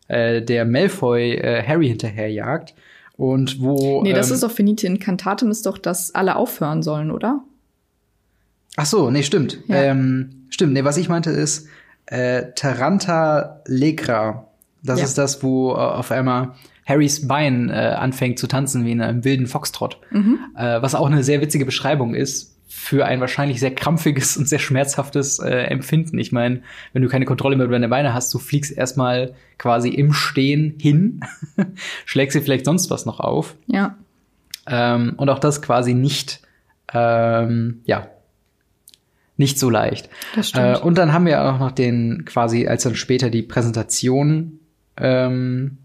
[0.08, 2.74] äh, der Malfoy äh, Harry hinterherjagt.
[3.16, 4.02] Und wo.
[4.02, 7.44] Nee, das ähm, ist doch Finite Incantatem, ist doch, dass alle aufhören sollen, oder?
[8.76, 9.58] Ach so, nee, stimmt.
[9.66, 9.76] Ja.
[9.82, 11.68] Ähm, stimmt, nee, was ich meinte ist
[12.06, 14.46] äh, Taranta Legra.
[14.82, 15.04] Das Ja.
[15.04, 16.54] ist das, wo äh, auf einmal
[16.86, 19.98] Harrys Bein äh, anfängt zu tanzen wie in einem wilden Foxtrott.
[20.10, 20.38] Mhm.
[20.56, 24.60] Äh, was auch eine sehr witzige Beschreibung ist für ein wahrscheinlich sehr krampfiges und sehr
[24.60, 26.18] schmerzhaftes äh, Empfinden.
[26.18, 29.88] Ich meine, wenn du keine Kontrolle mehr über deine Beine hast, du fliegst erstmal quasi
[29.88, 31.20] im Stehen hin,
[32.06, 33.56] schlägst dir vielleicht sonst was noch auf.
[33.66, 33.96] Ja.
[34.68, 36.42] Ähm, und auch das quasi nicht,
[36.94, 38.06] ähm, ja,
[39.36, 40.08] nicht so leicht.
[40.36, 40.76] Das stimmt.
[40.76, 44.60] Äh, und dann haben wir auch noch den, quasi, als dann später die Präsentation
[44.96, 45.78] ähm,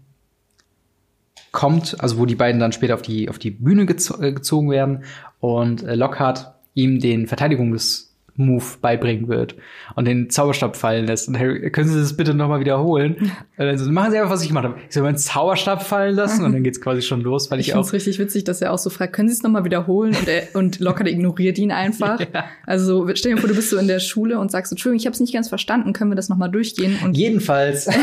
[1.50, 4.70] kommt, also wo die beiden dann später auf die, auf die Bühne gezo äh, gezogen
[4.70, 5.02] werden
[5.40, 9.56] und äh, Lockhart ihm den Verteidigungs Move beibringen wird
[9.94, 11.28] und den Zauberstab fallen lässt.
[11.28, 13.16] Und Harry, können Sie das bitte nochmal wiederholen?
[13.18, 14.76] Und dann so, machen Sie einfach, was ich gemacht habe.
[14.88, 17.74] Ich soll meinen Zauberstab fallen lassen und dann geht's quasi schon los, weil ich, ich
[17.74, 17.92] auch.
[17.92, 20.14] richtig witzig, dass er auch so fragt, können Sie es nochmal wiederholen?
[20.14, 22.20] Und, er, und Lockhart ignoriert ihn einfach.
[22.34, 22.44] ja.
[22.66, 25.14] Also stell dir vor, du bist so in der Schule und sagst, Entschuldigung, ich habe
[25.14, 26.98] es nicht ganz verstanden, können wir das nochmal durchgehen?
[27.02, 27.88] Und Jedenfalls.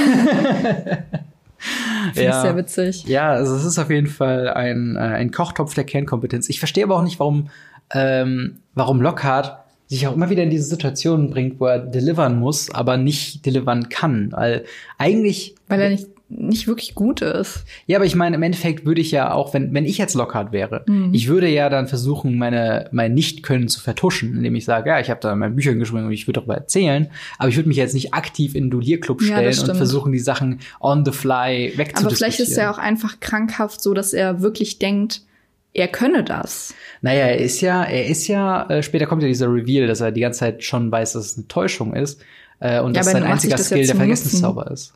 [2.13, 2.35] Finde ja.
[2.35, 3.05] ich sehr witzig.
[3.05, 6.49] Ja, also es ist auf jeden Fall ein, äh, ein Kochtopf der Kernkompetenz.
[6.49, 7.49] Ich verstehe aber auch nicht, warum,
[7.91, 12.73] ähm, warum Lockhart sich auch immer wieder in diese Situationen bringt, wo er delivern muss,
[12.73, 14.31] aber nicht delivern kann.
[14.31, 14.65] Weil
[14.97, 15.55] eigentlich.
[15.67, 17.63] Weil er nicht nicht wirklich gut ist.
[17.85, 20.51] Ja, aber ich meine, im Endeffekt würde ich ja auch, wenn, wenn ich jetzt Lockhart
[20.51, 21.13] wäre, mhm.
[21.13, 25.09] ich würde ja dann versuchen, meine, mein Nicht-Können zu vertuschen, indem ich sage, ja, ich
[25.09, 27.93] habe da meine Bücher geschrieben und ich würde darüber erzählen, aber ich würde mich jetzt
[27.93, 32.05] nicht aktiv in den Dudierclub stellen ja, und versuchen, die Sachen on the fly wegzudiskutieren.
[32.05, 35.21] Aber vielleicht ist er auch einfach krankhaft so, dass er wirklich denkt,
[35.73, 36.73] er könne das.
[37.01, 40.11] Naja, er ist ja, er ist ja, äh, später kommt ja dieser Reveal, dass er
[40.11, 42.21] die ganze Zeit schon weiß, dass es eine Täuschung ist
[42.59, 44.93] äh, und ja, dass sein einziger Skill der Vergessenszauber ist.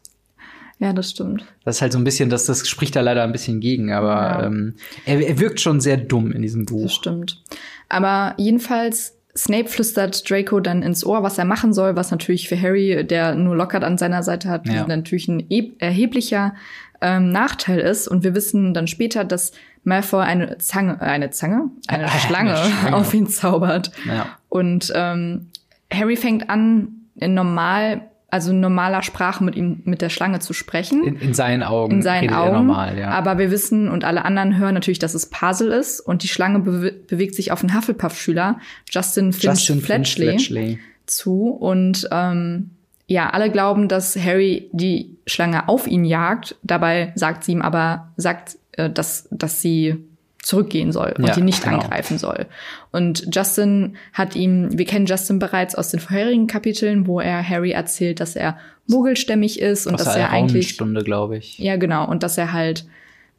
[0.79, 1.43] Ja, das stimmt.
[1.65, 4.13] Das ist halt so ein bisschen, das, das spricht da leider ein bisschen gegen, aber
[4.13, 4.45] ja.
[4.45, 6.83] ähm, er, er wirkt schon sehr dumm in diesem Buch.
[6.83, 7.43] Das stimmt.
[7.89, 12.59] Aber jedenfalls Snape flüstert Draco dann ins Ohr, was er machen soll, was natürlich für
[12.59, 14.85] Harry, der nur Lockhart an seiner Seite hat, ja.
[14.87, 15.47] natürlich ein
[15.79, 16.55] erheblicher
[17.01, 18.07] ähm, Nachteil ist.
[18.07, 19.51] Und wir wissen dann später, dass
[19.83, 22.95] Malfoy eine Zange, äh, eine Zange, eine äh, Schlange, eine Schlange.
[22.95, 23.91] auf ihn zaubert.
[24.05, 24.27] Ja.
[24.49, 25.47] Und ähm,
[25.91, 30.53] Harry fängt an, in normal, also in normaler Sprache mit ihm, mit der Schlange zu
[30.53, 31.03] sprechen.
[31.03, 31.93] In, in seinen Augen.
[31.93, 32.67] In seinen Augen.
[32.67, 33.09] Normal, ja.
[33.09, 35.99] Aber wir wissen und alle anderen hören natürlich, dass es Puzzle ist.
[36.01, 41.49] Und die Schlange be bewegt sich auf einen Hufflepuff-Schüler, Justin Finch Justin Fletchley, Fletchley, zu.
[41.49, 42.71] Und ähm,
[43.07, 46.55] ja, alle glauben, dass Harry die Schlange auf ihn jagt.
[46.61, 50.05] Dabei sagt sie ihm aber, sagt, äh, dass, dass sie
[50.43, 51.79] zurückgehen soll und ja, ihn nicht genau.
[51.79, 52.45] angreifen soll.
[52.91, 57.71] Und Justin hat ihm, wir kennen Justin bereits aus den vorherigen Kapiteln, wo er Harry
[57.71, 61.57] erzählt, dass er mogelstämmig ist und aus dass er eigentlich Stunde, glaube ich.
[61.59, 62.85] Ja, genau, und dass er halt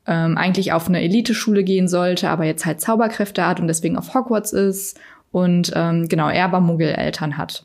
[0.07, 4.13] ähm, eigentlich auf eine Eliteschule gehen sollte, aber jetzt halt Zauberkräfte hat und deswegen auf
[4.15, 4.99] Hogwarts ist
[5.31, 7.65] und ähm, genau, er aber Muggeleltern hat.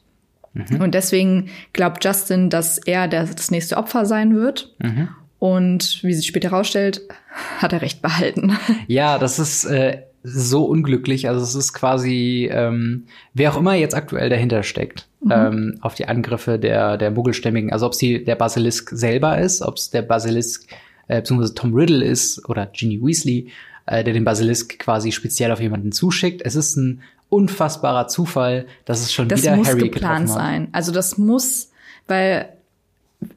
[0.53, 0.81] Mhm.
[0.81, 4.73] Und deswegen glaubt Justin, dass er das nächste Opfer sein wird.
[4.79, 5.09] Mhm.
[5.39, 7.01] Und wie sich später herausstellt,
[7.57, 8.57] hat er recht behalten.
[8.87, 11.27] Ja, das ist äh, so unglücklich.
[11.27, 15.31] Also es ist quasi, ähm, wer auch immer jetzt aktuell dahinter steckt, mhm.
[15.31, 17.71] ähm, auf die Angriffe der, der Muggelstämmigen.
[17.71, 20.67] Also ob sie der Basilisk selber ist, ob es der Basilisk
[21.07, 23.49] äh, beziehungsweise Tom Riddle ist oder Ginny Weasley,
[23.85, 26.41] äh, der den Basilisk quasi speziell auf jemanden zuschickt.
[26.43, 27.01] Es ist ein
[27.33, 30.67] unfassbarer Zufall, dass es schon das wieder muss Harry geplant sein.
[30.71, 31.71] Also das muss,
[32.07, 32.49] weil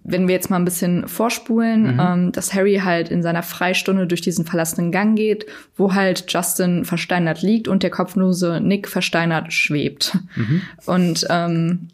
[0.04, 2.00] wenn wir jetzt mal ein bisschen vorspulen, mhm.
[2.00, 6.84] ähm, dass Harry halt in seiner Freistunde durch diesen verlassenen Gang geht, wo halt Justin
[6.84, 10.18] versteinert liegt und der kopflose Nick versteinert schwebt.
[10.34, 10.62] Mhm.
[10.84, 11.88] Und ähm,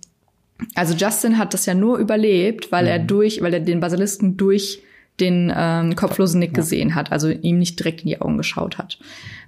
[0.75, 2.91] also Justin hat das ja nur überlebt, weil mhm.
[2.91, 4.83] er durch, weil er den Basilisken durch
[5.21, 6.57] den ähm, kopflosen Nick ja.
[6.57, 8.99] gesehen hat, also ihm nicht direkt in die Augen geschaut hat.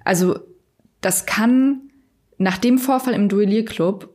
[0.05, 0.39] Also
[1.01, 1.81] das kann
[2.39, 4.15] nach dem Vorfall im Duellierclub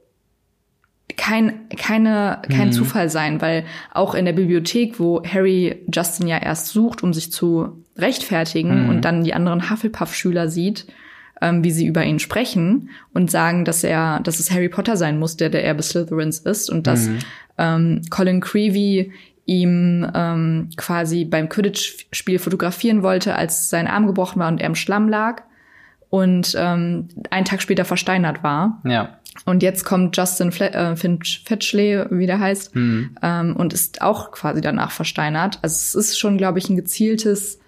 [1.18, 2.72] kein, keine, kein mhm.
[2.72, 7.32] Zufall sein, weil auch in der Bibliothek, wo Harry Justin ja erst sucht, um sich
[7.32, 8.90] zu rechtfertigen mhm.
[8.90, 10.86] und dann die anderen Hufflepuff-Schüler sieht,
[11.42, 15.20] ähm, wie sie über ihn sprechen und sagen, dass er, dass es Harry Potter sein
[15.20, 17.20] muss, der der Erbe Slytherins ist und dass mhm.
[17.58, 19.12] ähm, Colin Creevy
[19.46, 24.76] ihm ähm, quasi beim Quidditch-Spiel fotografieren wollte, als sein Arm gebrochen war und er im
[24.76, 25.42] Schlamm lag
[26.10, 28.82] und ähm, einen Tag später versteinert war.
[28.84, 29.20] Ja.
[29.46, 33.16] Und jetzt kommt Justin Fle äh, Finch Fetchley, wie der heißt, mhm.
[33.22, 35.60] ähm, und ist auch quasi danach versteinert.
[35.62, 37.60] Also es ist schon, glaube ich, ein gezieltes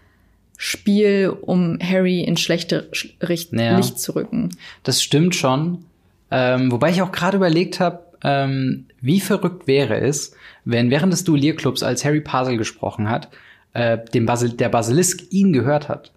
[0.58, 2.90] Spiel, um Harry in schlechte
[3.22, 3.78] Richt ja.
[3.78, 4.50] Licht zu rücken.
[4.84, 5.86] Das stimmt schon.
[6.30, 11.24] Ähm, wobei ich auch gerade überlegt habe, ähm, wie verrückt wäre es, wenn während des
[11.24, 13.30] Duellierclubs, als Harry Parsel gesprochen hat,
[13.74, 16.12] äh, dem Basil der Basilisk ihn gehört hat.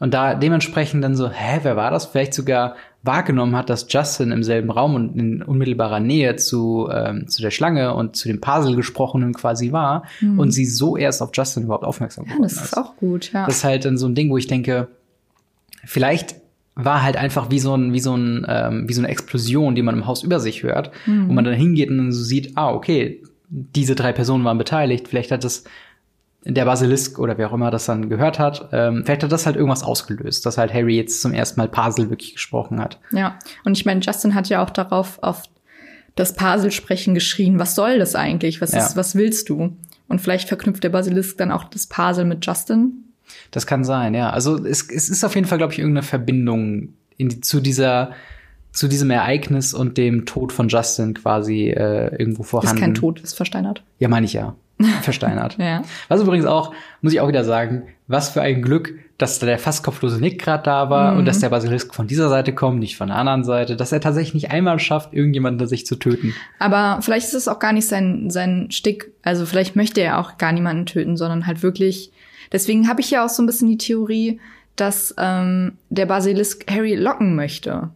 [0.00, 2.06] Und da dementsprechend dann so, hä, wer war das?
[2.06, 7.28] Vielleicht sogar wahrgenommen hat, dass Justin im selben Raum und in unmittelbarer Nähe zu, ähm,
[7.28, 10.38] zu der Schlange und zu dem Puzzle gesprochenen quasi war mhm.
[10.38, 12.56] und sie so erst auf Justin überhaupt aufmerksam geworden ist.
[12.56, 13.46] Ja, das ist auch gut, ja.
[13.46, 14.88] Das ist halt dann so ein Ding, wo ich denke,
[15.84, 16.36] vielleicht
[16.74, 19.82] war halt einfach wie so ein wie so ein ähm, wie so eine Explosion, die
[19.82, 21.28] man im Haus über sich hört, mhm.
[21.28, 25.08] wo man dann hingeht und dann so sieht, ah okay, diese drei Personen waren beteiligt.
[25.08, 25.64] Vielleicht hat das
[26.44, 29.56] der Basilisk oder wer auch immer das dann gehört hat, ähm, vielleicht hat das halt
[29.56, 32.98] irgendwas ausgelöst, dass halt Harry jetzt zum ersten Mal Parsel wirklich gesprochen hat.
[33.12, 35.42] Ja, und ich meine, Justin hat ja auch darauf auf
[36.14, 38.60] das Parsel-Sprechen geschrien, was soll das eigentlich?
[38.60, 38.96] Was, ist, ja.
[38.96, 39.76] was willst du?
[40.08, 43.04] Und vielleicht verknüpft der Basilisk dann auch das Parsel mit Justin.
[43.50, 44.30] Das kann sein, ja.
[44.30, 48.12] Also es, es ist auf jeden Fall, glaube ich, irgendeine Verbindung in zu dieser
[48.72, 52.76] zu diesem Ereignis und dem Tod von Justin quasi äh, irgendwo vorhanden.
[52.76, 53.82] Ist kein Tod, ist versteinert.
[53.98, 54.54] Ja, meine ich ja.
[55.02, 55.56] Versteinert.
[55.58, 55.82] ja.
[56.08, 59.58] Was übrigens auch, muss ich auch wieder sagen, was für ein Glück, dass da der
[59.58, 61.18] fast kopflose Nick gerade da war mhm.
[61.18, 64.00] und dass der Basilisk von dieser Seite kommt, nicht von der anderen Seite, dass er
[64.00, 66.34] tatsächlich nicht einmal schafft, irgendjemanden sich zu töten.
[66.58, 69.12] Aber vielleicht ist es auch gar nicht sein, sein Stick.
[69.22, 72.10] Also vielleicht möchte er auch gar niemanden töten, sondern halt wirklich.
[72.52, 74.40] Deswegen habe ich ja auch so ein bisschen die Theorie,
[74.76, 77.90] dass ähm, der Basilisk Harry locken möchte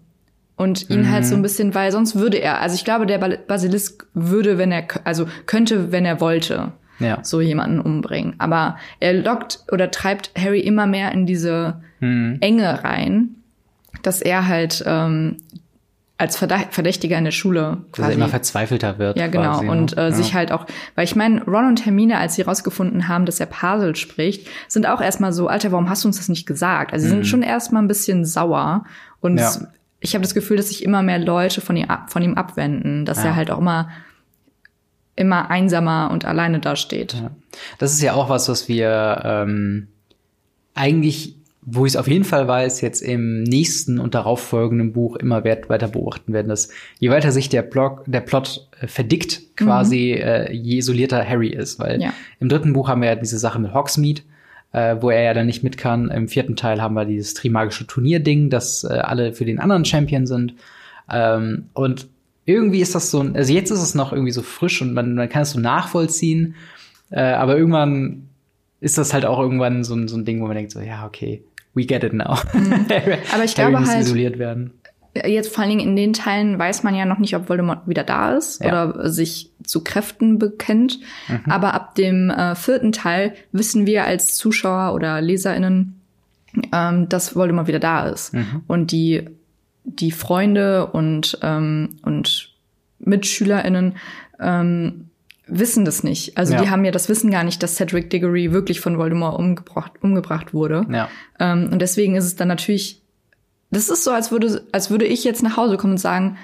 [0.57, 1.11] und ihn mhm.
[1.11, 4.71] halt so ein bisschen, weil sonst würde er, also ich glaube, der Basilisk würde, wenn
[4.71, 7.19] er, also könnte, wenn er wollte, ja.
[7.23, 8.35] so jemanden umbringen.
[8.39, 12.39] Aber er lockt oder treibt Harry immer mehr in diese mhm.
[12.41, 13.31] Enge rein,
[14.03, 15.39] dass er halt ähm,
[16.19, 18.03] als Verdächtiger in der Schule quasi.
[18.03, 19.19] Dass er immer verzweifelter wird.
[19.19, 19.55] Ja, genau.
[19.55, 19.73] Quasi, ne?
[19.73, 20.13] und äh, ja.
[20.13, 23.47] sich halt auch, weil ich meine, Ron und Hermine, als sie rausgefunden haben, dass er
[23.47, 26.93] Parsel spricht, sind auch erstmal so, Alter, warum hast du uns das nicht gesagt?
[26.93, 27.17] Also sie mhm.
[27.17, 28.85] sind schon erstmal ein bisschen sauer
[29.21, 29.53] und ja
[30.05, 33.07] ich habe das Gefühl, dass sich immer mehr Leute von ihm, ab, von ihm abwenden,
[33.07, 33.31] dass ja.
[33.31, 33.89] er halt auch immer
[35.17, 37.15] immer einsamer und alleine dasteht.
[37.15, 37.31] Ja.
[37.79, 39.89] Das ist ja auch was, was wir ähm,
[40.75, 45.45] eigentlich, wo ich es auf jeden Fall weiß, jetzt im nächsten und darauffolgenden Buch immer
[45.45, 50.23] weiter beobachten werden, dass je weiter sich der, Blog, der Plot äh, verdickt, quasi mhm.
[50.23, 51.79] äh, je isolierter Harry ist.
[51.79, 52.13] Weil ja.
[52.41, 54.23] im dritten Buch haben wir ja diese Sache mit Hogsmeade,
[54.75, 56.11] äh, wo er ja dann nicht mit kann.
[56.11, 60.27] Im vierten Teil haben wir dieses Trimagische Turnier-Ding, dass äh, alle für den anderen Champion
[60.27, 60.55] sind.
[61.09, 62.09] Ähm, und
[62.45, 65.29] irgendwie ist das so, also jetzt ist es noch irgendwie so frisch und man, man
[65.29, 66.57] kann es so nachvollziehen,
[67.11, 68.29] äh, aber irgendwann
[68.81, 71.45] ist das halt auch irgendwann so, so ein Ding, wo man denkt so, ja, okay,
[71.75, 72.37] we get it now.
[72.53, 72.87] Mhm.
[73.33, 74.73] aber ich glaube halt, isoliert werden
[75.15, 78.05] jetzt vor allen Dingen in den Teilen weiß man ja noch nicht, ob Voldemort wieder
[78.05, 78.69] da ist ja.
[78.69, 80.99] oder sich zu Kräften bekennt.
[81.29, 81.51] Mhm.
[81.51, 86.01] Aber ab dem äh, vierten Teil wissen wir als Zuschauer oder LeserInnen,
[86.73, 88.35] ähm, dass Voldemort wieder da ist.
[88.35, 88.63] Mhm.
[88.67, 89.29] Und die,
[89.85, 92.51] die Freunde und, ähm, und
[92.99, 93.95] MitschülerInnen
[94.41, 95.11] ähm,
[95.47, 96.37] wissen das nicht.
[96.37, 96.63] Also ja.
[96.63, 100.55] die haben ja das Wissen gar nicht, dass Cedric Diggory wirklich von Voldemort umgebracht, umgebracht
[100.55, 100.87] wurde.
[100.91, 101.09] Ja.
[101.39, 103.04] Ähm, und deswegen ist es dann natürlich
[103.71, 106.37] das ist so, als würde, als würde ich jetzt nach Hause kommen und sagen,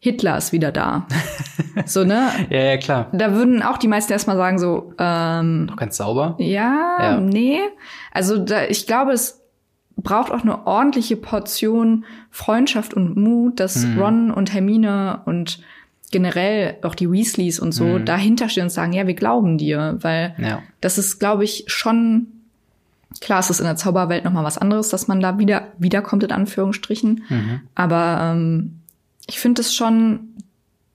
[0.00, 1.06] Hitler ist wieder da.
[1.84, 2.30] so, ne?
[2.48, 3.08] ja, ja, klar.
[3.12, 5.66] Da würden auch die meisten erstmal sagen, so, ähm.
[5.66, 6.36] Noch ganz sauber?
[6.38, 7.20] Ja, ja.
[7.20, 7.60] nee.
[8.12, 9.42] Also da, ich glaube, es
[9.96, 13.98] braucht auch eine ordentliche Portion Freundschaft und Mut, dass mhm.
[13.98, 15.60] Ron und Hermine und
[16.10, 18.04] generell auch die Weasleys und so mhm.
[18.04, 20.62] dahinter stehen und sagen, ja, wir glauben dir, weil ja.
[20.80, 22.28] das ist, glaube ich, schon
[23.20, 26.22] Klar, es ist in der Zauberwelt noch mal was anderes, dass man da wieder wiederkommt
[26.22, 27.24] in Anführungsstrichen.
[27.28, 27.60] Mhm.
[27.74, 28.80] Aber ähm,
[29.26, 30.28] ich finde es schon,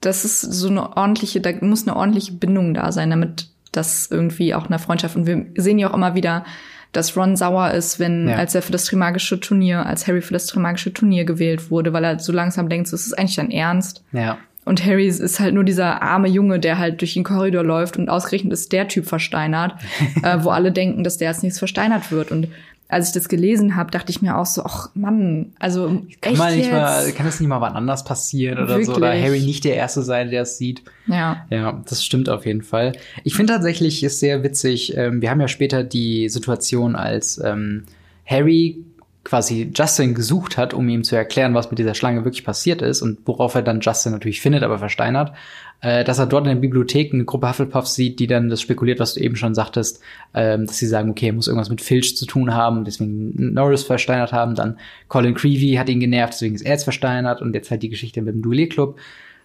[0.01, 4.54] das ist so eine ordentliche, da muss eine ordentliche Bindung da sein, damit das irgendwie
[4.54, 5.15] auch eine Freundschaft.
[5.15, 6.45] Und wir sehen ja auch immer wieder,
[6.93, 8.38] dass Ron sauer ist, wenn, ja.
[8.38, 12.06] als er für das Trimagische Turnier, als Harry für das Trimagische Turnier gewählt wurde, weil
[12.06, 14.04] er so langsam denkt, so, ist es eigentlich dein Ernst?
[14.13, 14.38] Ja.
[14.65, 18.10] Und Harry ist halt nur dieser arme Junge, der halt durch den Korridor läuft und
[18.10, 19.75] ausgerechnet ist der Typ versteinert,
[20.23, 22.32] äh, wo alle denken, dass der als nächstes versteinert wird.
[22.32, 22.47] Und
[22.88, 26.38] als ich das gelesen habe, dachte ich mir auch so, ach Mann, also kann echt
[26.38, 26.73] man nicht jetzt?
[26.73, 28.88] mal, kann das nicht mal wann anders passieren oder Wirklich?
[28.88, 30.84] so, oder Harry nicht der Erste sein, der es sieht.
[31.08, 31.45] Ja.
[31.49, 32.93] Ja, das stimmt auf jeden Fall.
[33.23, 34.95] Ich finde tatsächlich ist sehr witzig.
[34.97, 37.86] Ähm, wir haben ja später die Situation, als ähm,
[38.25, 38.84] Harry
[39.25, 43.01] quasi Justin gesucht hat, um ihm zu erklären, was mit dieser Schlange wirklich passiert ist
[43.01, 45.33] und worauf er dann Justin natürlich findet, aber versteinert,
[45.81, 48.99] äh, dass er dort in der Bibliothek eine Gruppe Hufflepuffs sieht, die dann das spekuliert,
[48.99, 49.99] was du eben schon sagtest,
[50.35, 53.83] ähm, dass sie sagen, okay, er muss irgendwas mit Filch zu tun haben deswegen Norris
[53.83, 57.71] versteinert haben, dann Colin Creevy hat ihn genervt, deswegen ist er jetzt versteinert und jetzt
[57.71, 58.97] halt die Geschichte mit dem Duellierclub.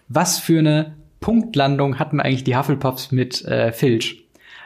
[0.09, 4.23] Was für eine Punktlandung hatten eigentlich die Hufflepuffs mit äh, Filch?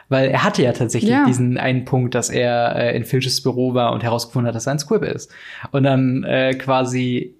[0.08, 1.24] Weil er hatte ja tatsächlich ja.
[1.24, 4.72] diesen einen Punkt, dass er äh, in Filches Büro war und herausgefunden hat, dass er
[4.72, 5.32] ein Squib ist.
[5.72, 7.34] Und dann äh, quasi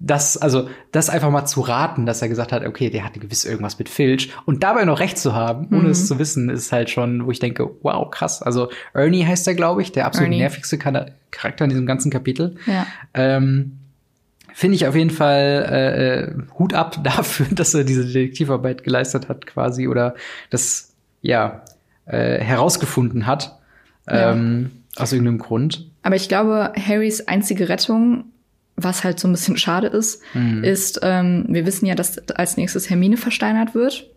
[0.00, 3.44] das, also das einfach mal zu raten, dass er gesagt hat, okay, der hatte gewiss
[3.44, 5.90] irgendwas mit Filch und dabei noch recht zu haben, ohne mhm.
[5.90, 8.42] es zu wissen, ist halt schon, wo ich denke, wow, krass.
[8.42, 10.38] Also Ernie heißt er, glaube ich, der absolut Ernie.
[10.38, 12.56] nervigste Charakter in diesem ganzen Kapitel.
[12.66, 12.86] Ja.
[13.12, 13.76] Ähm,
[14.54, 19.28] Finde ich auf jeden Fall äh, äh Hut ab dafür, dass er diese Detektivarbeit geleistet
[19.28, 20.14] hat, quasi, oder
[20.48, 21.62] das, ja,
[22.10, 23.58] äh, herausgefunden hat.
[24.08, 25.02] Ähm, ja.
[25.02, 25.88] Aus irgendeinem Grund.
[26.02, 28.24] Aber ich glaube, Harrys einzige Rettung,
[28.76, 30.64] was halt so ein bisschen schade ist, mhm.
[30.64, 34.10] ist, ähm, wir wissen ja, dass als nächstes Hermine versteinert wird,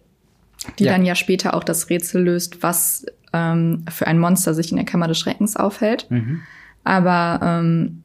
[0.80, 0.94] die ja.
[0.94, 4.86] dann ja später auch das Rätsel löst, was ähm, für ein Monster sich in der
[4.86, 6.10] Kammer des Schreckens aufhält.
[6.10, 6.42] Mhm.
[6.84, 8.04] Aber ähm,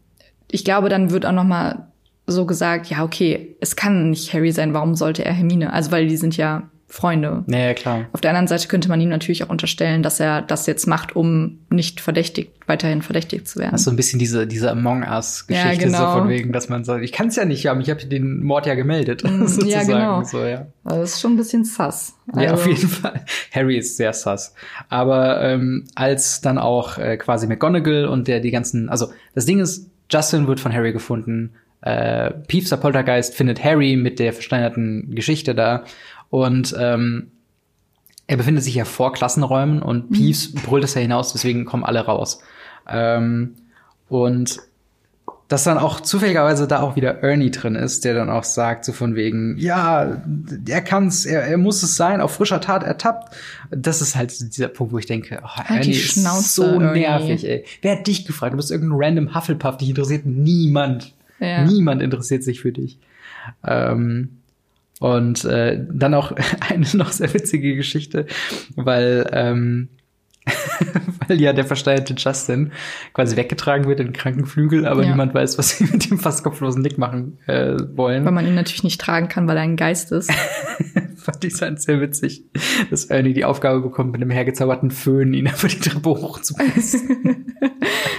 [0.50, 1.88] ich glaube, dann wird auch noch mal
[2.26, 5.72] so gesagt, ja, okay, es kann nicht Harry sein, warum sollte er Hermine?
[5.72, 7.44] Also, weil die sind ja Freunde.
[7.48, 8.06] Ja, ja, klar.
[8.14, 11.14] Auf der anderen Seite könnte man ihm natürlich auch unterstellen, dass er das jetzt macht,
[11.14, 13.72] um nicht verdächtigt, weiterhin verdächtigt zu werden.
[13.72, 16.14] Das ist so ein bisschen diese, diese Among Us-Geschichte, Ja, genau.
[16.14, 18.42] so von wegen, dass man sagt, ich kann es ja nicht haben, ich habe den
[18.42, 19.86] Mord ja gemeldet, Mm, ja, sozusagen.
[19.86, 20.22] genau.
[20.24, 20.66] So, ja.
[20.84, 22.14] Also das ist schon ein bisschen sass.
[22.34, 23.24] ja, auf Also- jeden Fall.
[23.52, 24.54] Harry ist sehr sass.
[24.88, 29.60] Aber ähm, als dann auch äh, quasi McGonagall und der die ganzen, also das Ding
[29.60, 31.52] ist, Justin wird von Harry gefunden.
[31.82, 35.84] Äh, Peeves der Poltergeist findet Harry mit der versteinerten Geschichte da
[36.30, 37.30] und ähm,
[38.26, 42.00] er befindet sich ja vor Klassenräumen und Peeves brüllt es ja hinaus, deswegen kommen alle
[42.00, 42.40] raus.
[42.88, 43.54] Ähm,
[44.08, 44.58] und
[45.48, 48.92] dass dann auch zufälligerweise da auch wieder Ernie drin ist, der dann auch sagt, so
[48.92, 50.22] von wegen, ja,
[50.68, 53.34] er kann's, er, er muss es sein, auf frischer Tat ertappt.
[53.70, 57.00] Das ist halt dieser Punkt, wo ich denke, oh, Halt Ernie ist Schnauze, so Ernie.
[57.00, 57.64] nervig, ey.
[57.80, 58.52] Wer hat dich gefragt?
[58.52, 61.14] Du bist irgendein random Hufflepuff, dich interessiert niemand.
[61.40, 61.64] Ja.
[61.64, 62.98] Niemand interessiert sich für dich.
[63.66, 64.37] Ähm,
[65.00, 66.32] und äh, dann auch
[66.68, 68.26] eine noch sehr witzige Geschichte,
[68.76, 69.88] weil ähm,
[71.28, 72.72] weil ja der versteuerte Justin
[73.12, 75.10] quasi weggetragen wird in den Krankenflügel, aber Ja.
[75.10, 78.24] niemand weiß, was sie mit dem fast kopflosen Nick machen äh, wollen.
[78.24, 80.30] Weil man ihn natürlich nicht tragen kann, weil er ein Geist ist.
[81.16, 82.44] Fand ich halt sehr witzig,
[82.90, 87.44] dass Ernie die Aufgabe bekommt, mit einem hergezauberten Föhn ihn einfach die Treppe hochzupressen.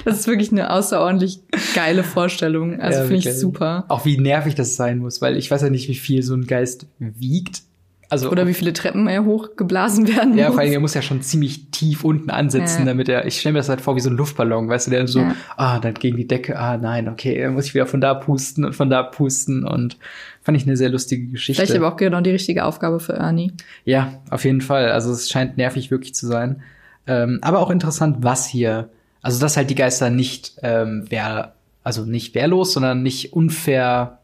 [0.06, 1.42] Das ist wirklich eine außerordentlich
[1.76, 2.80] geile Vorstellung.
[2.80, 3.86] Also Ja, finde ich super.
[3.90, 6.48] Auch wie nervig das sein muss, weil ich weiß ja nicht, wie viel so ein
[6.48, 7.64] Geist wiegt.
[8.12, 10.56] Also Oder wie viele Treppen er hochgeblasen werden Ja, muss.
[10.56, 12.86] vor allem, er muss ja schon ziemlich tief unten ansetzen, Ja.
[12.86, 15.08] damit er, ich stelle mir das halt vor wie so ein Luftballon, weißt du, der
[15.08, 15.36] so, Ja.
[15.58, 18.66] ah, dann gegen die Decke, ah, nein, okay, dann muss ich wieder von da pusten
[18.66, 19.98] und von da pusten und
[20.42, 21.62] fand ich eine sehr lustige Geschichte.
[21.64, 23.54] Vielleicht aber auch genau die richtige Aufgabe für Ernie.
[23.86, 24.92] Ja, auf jeden Fall.
[24.92, 26.62] Also es scheint nervig wirklich zu sein.
[27.06, 28.90] Ähm, aber auch interessant, was hier,
[29.22, 34.19] also dass halt die Geister nicht ähm, wehr, also nicht wehrlos, sondern nicht unfair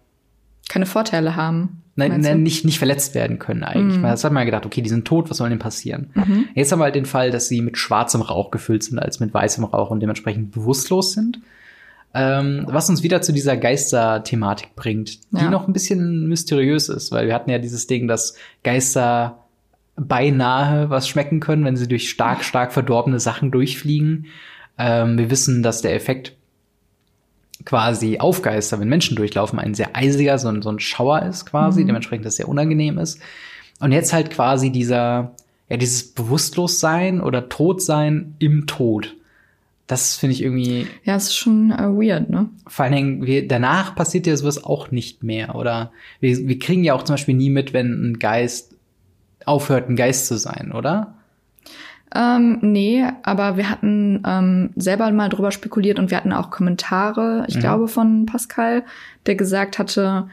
[0.69, 1.81] Keine Vorteile haben.
[1.97, 3.97] Nein, nein nicht, nicht verletzt werden können eigentlich.
[3.99, 4.03] Mhm.
[4.03, 6.09] Das hat man ja gedacht, okay, die sind tot, was soll denn passieren?
[6.13, 6.49] Mhm.
[6.53, 9.33] Jetzt haben wir halt den Fall, dass sie mit schwarzem Rauch gefüllt sind als mit
[9.33, 11.39] weißem Rauch und dementsprechend bewusstlos sind.
[12.13, 15.49] Ähm, was uns wieder zu dieser Geister-Thematik bringt, die Ja.
[15.49, 19.45] noch ein bisschen mysteriös ist, weil wir hatten ja dieses Ding, dass Geister
[19.95, 24.27] beinahe was schmecken können, wenn sie durch stark, stark verdorbene Sachen durchfliegen.
[24.77, 26.34] Ähm, wir wissen, dass der Effekt
[27.63, 31.45] quasi auf Geister, wenn Menschen durchlaufen, ein sehr eisiger, so ein, so ein Schauer ist
[31.45, 31.87] quasi, Mhm.
[31.87, 33.19] dementsprechend das sehr unangenehm ist.
[33.79, 35.31] Und jetzt halt quasi dieser,
[35.69, 39.15] ja, dieses Bewusstlossein oder Todsein im Tod.
[39.87, 42.49] Das finde ich irgendwie, Ja, es ist schon äh, weird, ne?
[42.67, 45.55] vor allen Dingen, wir, danach passiert ja sowas auch nicht mehr.
[45.55, 48.75] Oder wir, wir kriegen ja auch zum Beispiel nie mit, wenn ein Geist
[49.45, 51.14] aufhört, ein Geist zu sein, oder?
[52.13, 57.45] Ähm, nee, aber wir hatten ähm, selber mal drüber spekuliert und wir hatten auch Kommentare,
[57.47, 57.59] ich Mhm.
[57.59, 58.83] glaube von Pascal,
[59.25, 60.27] der gesagt hatte,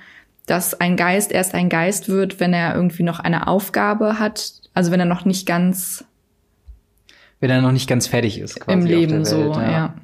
[0.47, 4.91] dass ein Geist erst ein Geist wird, wenn er irgendwie noch eine Aufgabe hat, also
[4.91, 6.05] wenn er noch nicht ganz
[7.41, 8.79] Wenn er noch nicht ganz fertig ist, quasi.
[8.79, 9.95] im Leben Welt, so, ja.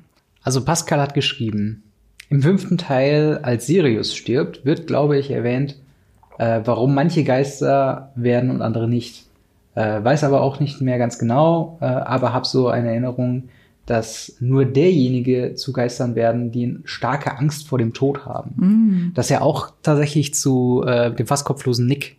[0.43, 1.85] Also Pascal hat geschrieben,
[2.31, 5.77] im fünften Teil, als Sirius stirbt, wird, glaube ich, erwähnt,
[6.39, 9.27] äh, warum manche Geister werden und andere nicht.
[9.79, 13.49] Äh, weiß aber auch nicht mehr ganz genau, äh, aber habe so eine Erinnerung,
[13.87, 18.51] dass nur derjenige zu Geistern werden, die starke Angst vor dem Tod haben.
[18.57, 19.13] Mm.
[19.15, 22.17] Dass er auch tatsächlich zu äh, dem fast kopflosen Nick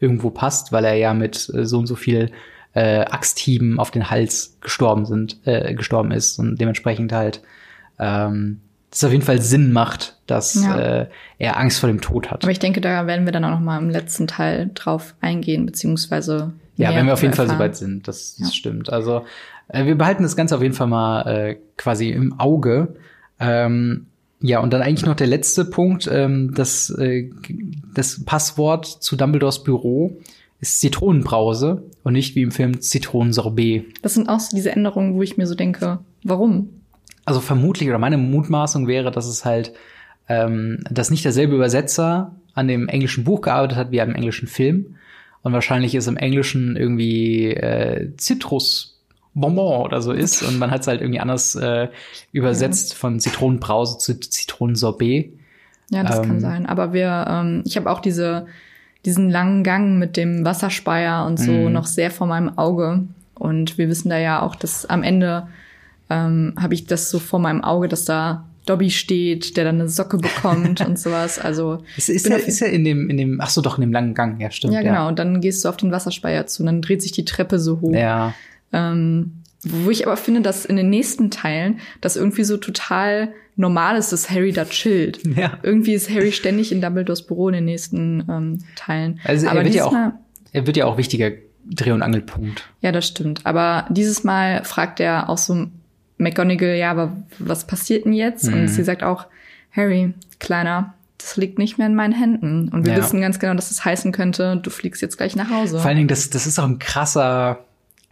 [0.00, 2.30] irgendwo passt, weil er ja mit äh, so und so viel
[2.72, 7.42] äh, Axthieben auf den Hals gestorben sind, äh, gestorben ist und dementsprechend halt
[7.98, 10.78] ähm, das auf jeden Fall Sinn macht, dass Ja.
[10.78, 11.06] äh,
[11.38, 12.42] er Angst vor dem Tod hat.
[12.42, 15.66] Aber ich denke, da werden wir dann auch noch mal im letzten Teil drauf eingehen,
[15.66, 17.58] beziehungsweise Ja, wenn wir auf jeden Fall erfahren.
[17.58, 18.54] soweit sind, das, das Ja.
[18.54, 18.90] stimmt.
[18.92, 19.24] Also
[19.68, 22.94] äh, wir behalten das Ganze auf jeden Fall mal äh, quasi im Auge.
[23.38, 24.06] Ähm,
[24.40, 27.30] ja, und dann eigentlich noch der letzte Punkt, ähm, das, äh,
[27.94, 30.18] das Passwort zu Dumbledores Büro
[30.60, 33.84] ist Zitronenbrause und nicht wie im Film Zitronensorbet.
[34.02, 36.70] Das sind auch so diese Änderungen, wo ich mir so denke, warum?
[37.24, 39.72] Also vermutlich, oder meine Mutmaßung wäre, dass es halt,
[40.28, 44.96] ähm, dass nicht derselbe Übersetzer an dem englischen Buch gearbeitet hat wie am englischen Film.
[45.42, 50.42] Und wahrscheinlich ist im Englischen irgendwie äh, Zitrusbonbon oder so ist.
[50.42, 51.88] Und man hat es halt irgendwie anders äh,
[52.32, 55.32] übersetzt von Zitronenbrause zu Zitronensorbet.
[55.90, 56.24] Ja, das Ähm.
[56.24, 56.66] kann sein.
[56.66, 58.46] Aber wir, ähm, ich habe auch diese,
[59.04, 61.72] diesen langen Gang mit dem Wasserspeier und so Mhm.
[61.72, 63.02] noch sehr vor meinem Auge.
[63.34, 65.48] Und wir wissen da ja auch, dass am Ende
[66.08, 69.88] ähm, habe ich das so vor meinem Auge, dass da Dobby steht, der dann eine
[69.88, 71.38] Socke bekommt und sowas.
[71.38, 73.92] Also Ist, ist, er, ist er in dem, in dem, ach so, doch, in dem
[73.92, 74.74] langen Gang, ja, stimmt.
[74.74, 75.08] ja genau.
[75.08, 77.80] Und dann gehst du auf den Wasserspeier zu und dann dreht sich die Treppe so
[77.80, 77.94] hoch.
[77.94, 78.34] Ja.
[78.72, 83.96] Ähm, wo ich aber finde, dass in den nächsten Teilen das irgendwie so total normal
[83.96, 85.20] ist, dass Harry da chillt.
[85.36, 85.58] Ja.
[85.62, 89.20] Irgendwie ist Harry ständig in Dumbledores Büro in den nächsten ähm, Teilen.
[89.24, 90.12] Also er aber wird ja diesmal,
[90.52, 91.30] er wird ja auch wichtiger
[91.64, 92.68] Dreh- und Angelpunkt.
[92.80, 93.46] Ja, das stimmt.
[93.46, 95.68] Aber dieses Mal fragt er auch so
[96.22, 98.48] McGonagall, ja, aber was passiert denn jetzt?
[98.48, 98.54] Mhm.
[98.54, 99.26] Und sie sagt auch,
[99.72, 102.68] Harry, Kleiner, das liegt nicht mehr in meinen Händen.
[102.68, 102.98] Und wir ja.
[102.98, 105.78] wissen ganz genau, dass es das heißen könnte, du fliegst jetzt gleich nach Hause.
[105.78, 107.64] Vor allen Dingen, das, das ist auch ein krasser,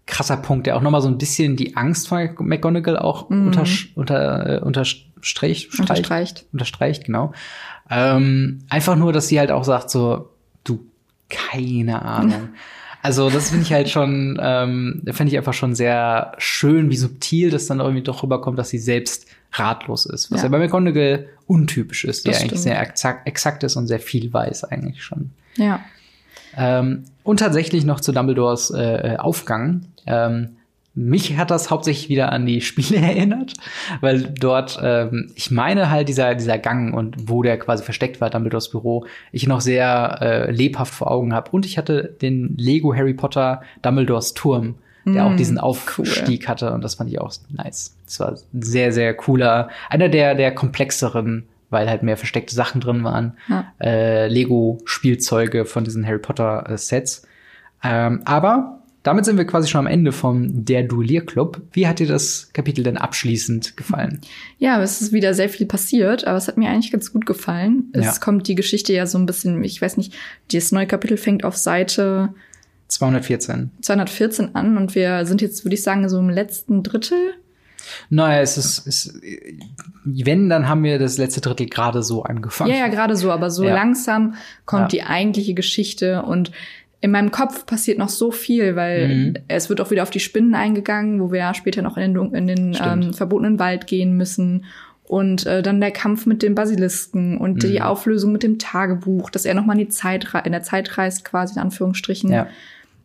[0.07, 3.49] krasser Punkt, der auch nochmal so ein bisschen die Angst von McGonagall auch mhm.
[3.49, 6.47] unter, unter, äh, unterstreicht, unterstreicht.
[6.53, 7.33] Unterstreicht, genau.
[7.91, 10.31] Ähm, einfach nur, dass sie halt auch sagt so,
[10.65, 10.87] du,
[11.29, 12.51] keine Ahnung.
[13.03, 17.51] Also das finde ich halt schon, ähm, finde ich einfach schon sehr schön, wie subtil
[17.51, 20.31] das dann irgendwie doch rüberkommt, dass sie selbst ratlos ist.
[20.31, 22.63] Was ja, ja bei McGonagall untypisch ist, die das eigentlich stimmt.
[22.63, 25.31] sehr exakt, exakt ist und sehr viel weiß eigentlich schon.
[25.57, 25.81] Ja.
[26.57, 29.87] Ähm, und tatsächlich noch zu Dumbledores äh, Aufgang.
[30.07, 30.57] Ähm,
[30.95, 33.55] mich hat das hauptsächlich wieder an die Spiele erinnert,
[34.01, 38.31] weil dort, ähm, ich meine halt dieser, dieser Gang und wo der quasi versteckt war,
[38.31, 41.51] Dumbledores Büro, ich noch sehr äh, lebhaft vor Augen habe.
[41.53, 44.77] Und ich hatte den Lego Harry Potter Dumbledores Turm,
[45.07, 46.49] der mm, auch diesen Aufstieg cool.
[46.49, 47.97] hatte und das fand ich auch nice.
[48.05, 53.05] Das war sehr, sehr cooler, einer der, der komplexeren weil halt mehr versteckte Sachen drin
[53.05, 53.35] waren.
[53.49, 53.73] Ja.
[53.81, 57.29] Äh, Lego-Spielzeuge von diesen Harry Potter-Sets.
[57.85, 61.63] Ähm, aber damit sind wir quasi schon am Ende vom Der Duellierclub.
[61.73, 64.21] Wie hat dir das Kapitel denn abschließend gefallen?
[64.59, 67.91] Ja, es ist wieder sehr viel passiert, aber es hat mir eigentlich ganz gut gefallen.
[67.93, 68.13] Es ja.
[68.21, 70.15] kommt die Geschichte ja so ein bisschen, ich weiß nicht,
[70.53, 72.35] das neue Kapitel fängt auf Seite
[72.89, 73.71] 214.
[73.81, 77.35] 214 an und wir sind jetzt, würde ich sagen, so im letzten Drittel.
[78.11, 79.21] Naja, es ist, es,
[80.05, 82.71] wenn, dann haben wir das letzte Drittel gerade so angefangen.
[82.71, 83.75] Ja, ja, gerade so, aber so ja.
[83.75, 84.35] langsam
[84.67, 84.99] kommt ja.
[84.99, 86.53] die eigentliche Geschichte und
[87.01, 89.35] in meinem Kopf passiert noch so viel, weil mhm.
[89.49, 92.35] es wird auch wieder auf die Spinnen eingegangen, wo wir ja später noch in den,
[92.35, 94.67] in den ähm, verbotenen Wald gehen müssen.
[95.05, 97.59] Und äh, dann der Kampf mit dem Basilisken und mhm.
[97.59, 101.25] die Auflösung mit dem Tagebuch, dass er nochmal in die Zeit in der Zeit reist,
[101.25, 102.31] quasi in Anführungsstrichen.
[102.31, 102.47] Ja.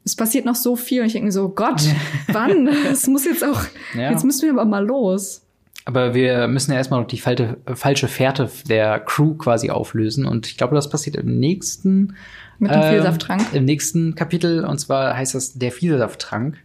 [0.03, 1.81] Es passiert noch so viel und ich denke mir so, Gott,
[2.27, 2.67] wann?
[2.91, 3.63] Es muss jetzt auch,
[3.95, 4.11] ja.
[4.11, 5.44] jetzt müssen wir aber mal los.
[5.85, 10.25] Aber wir müssen ja erstmal noch die falte, falsche Fährte der Crew quasi auflösen.
[10.25, 12.15] Und ich glaube, das passiert im nächsten
[12.57, 13.41] mit dem ähm, Vielsafttrank?
[13.53, 16.57] Im nächsten Kapitel, und zwar heißt das der Vielsafttrank.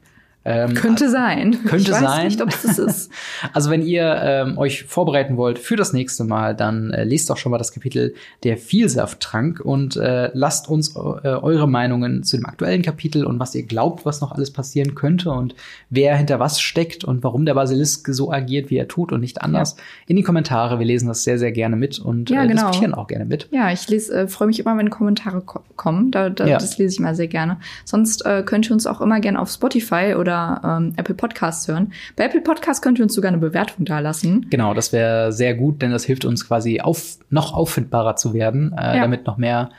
[0.42, 1.58] Ähm, könnte sein.
[1.66, 2.04] Könnte ich sein.
[2.04, 3.12] weiß nicht, ob es das ist.
[3.52, 7.36] also wenn ihr ähm, euch vorbereiten wollt für das nächste Mal, dann äh, lest doch
[7.36, 12.46] schon mal das Kapitel der Vielsafttrank und äh, lasst uns äh, eure Meinungen zu dem
[12.46, 15.54] aktuellen Kapitel und was ihr glaubt, was noch alles passieren könnte und
[15.90, 19.42] wer hinter was steckt und warum der Basilisk so agiert, wie er tut und nicht
[19.42, 19.84] anders, ja.
[20.06, 20.78] in die Kommentare.
[20.78, 22.68] Wir lesen das sehr, sehr gerne mit und ja, äh, genau.
[22.68, 23.48] diskutieren auch gerne mit.
[23.50, 26.10] Ja, ich lese, äh, freue mich immer, wenn Kommentare ko kommen.
[26.10, 26.58] Da, da, ja.
[26.58, 27.58] Das lese ich mal sehr gerne.
[27.84, 31.66] Sonst äh, könnt ihr uns auch immer gerne auf Spotify oder oder ähm, Apple Podcasts
[31.68, 31.92] hören.
[32.16, 34.46] Bei Apple Podcasts könnt ihr uns sogar eine Bewertung dalassen.
[34.50, 38.72] Genau, das wäre sehr gut, denn das hilft uns quasi auf, noch auffindbarer zu werden,
[38.78, 39.02] äh, ja.
[39.02, 39.70] damit noch mehr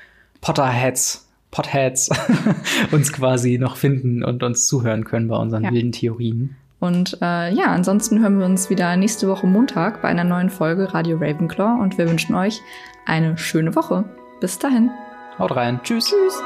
[0.42, 2.10] Potterheads Potheads
[2.92, 5.72] uns quasi noch finden und uns zuhören können bei unseren ja.
[5.72, 6.56] wilden Theorien.
[6.80, 10.94] Und äh, ja, ansonsten hören wir uns wieder nächste Woche Montag bei einer neuen Folge
[10.94, 12.60] Radio Ravenclaw und wir wünschen euch
[13.06, 14.06] eine schöne Woche.
[14.40, 14.90] Bis dahin.
[15.38, 15.80] Haut rein.
[15.84, 16.06] Tschüss.
[16.06, 16.42] Tschüss.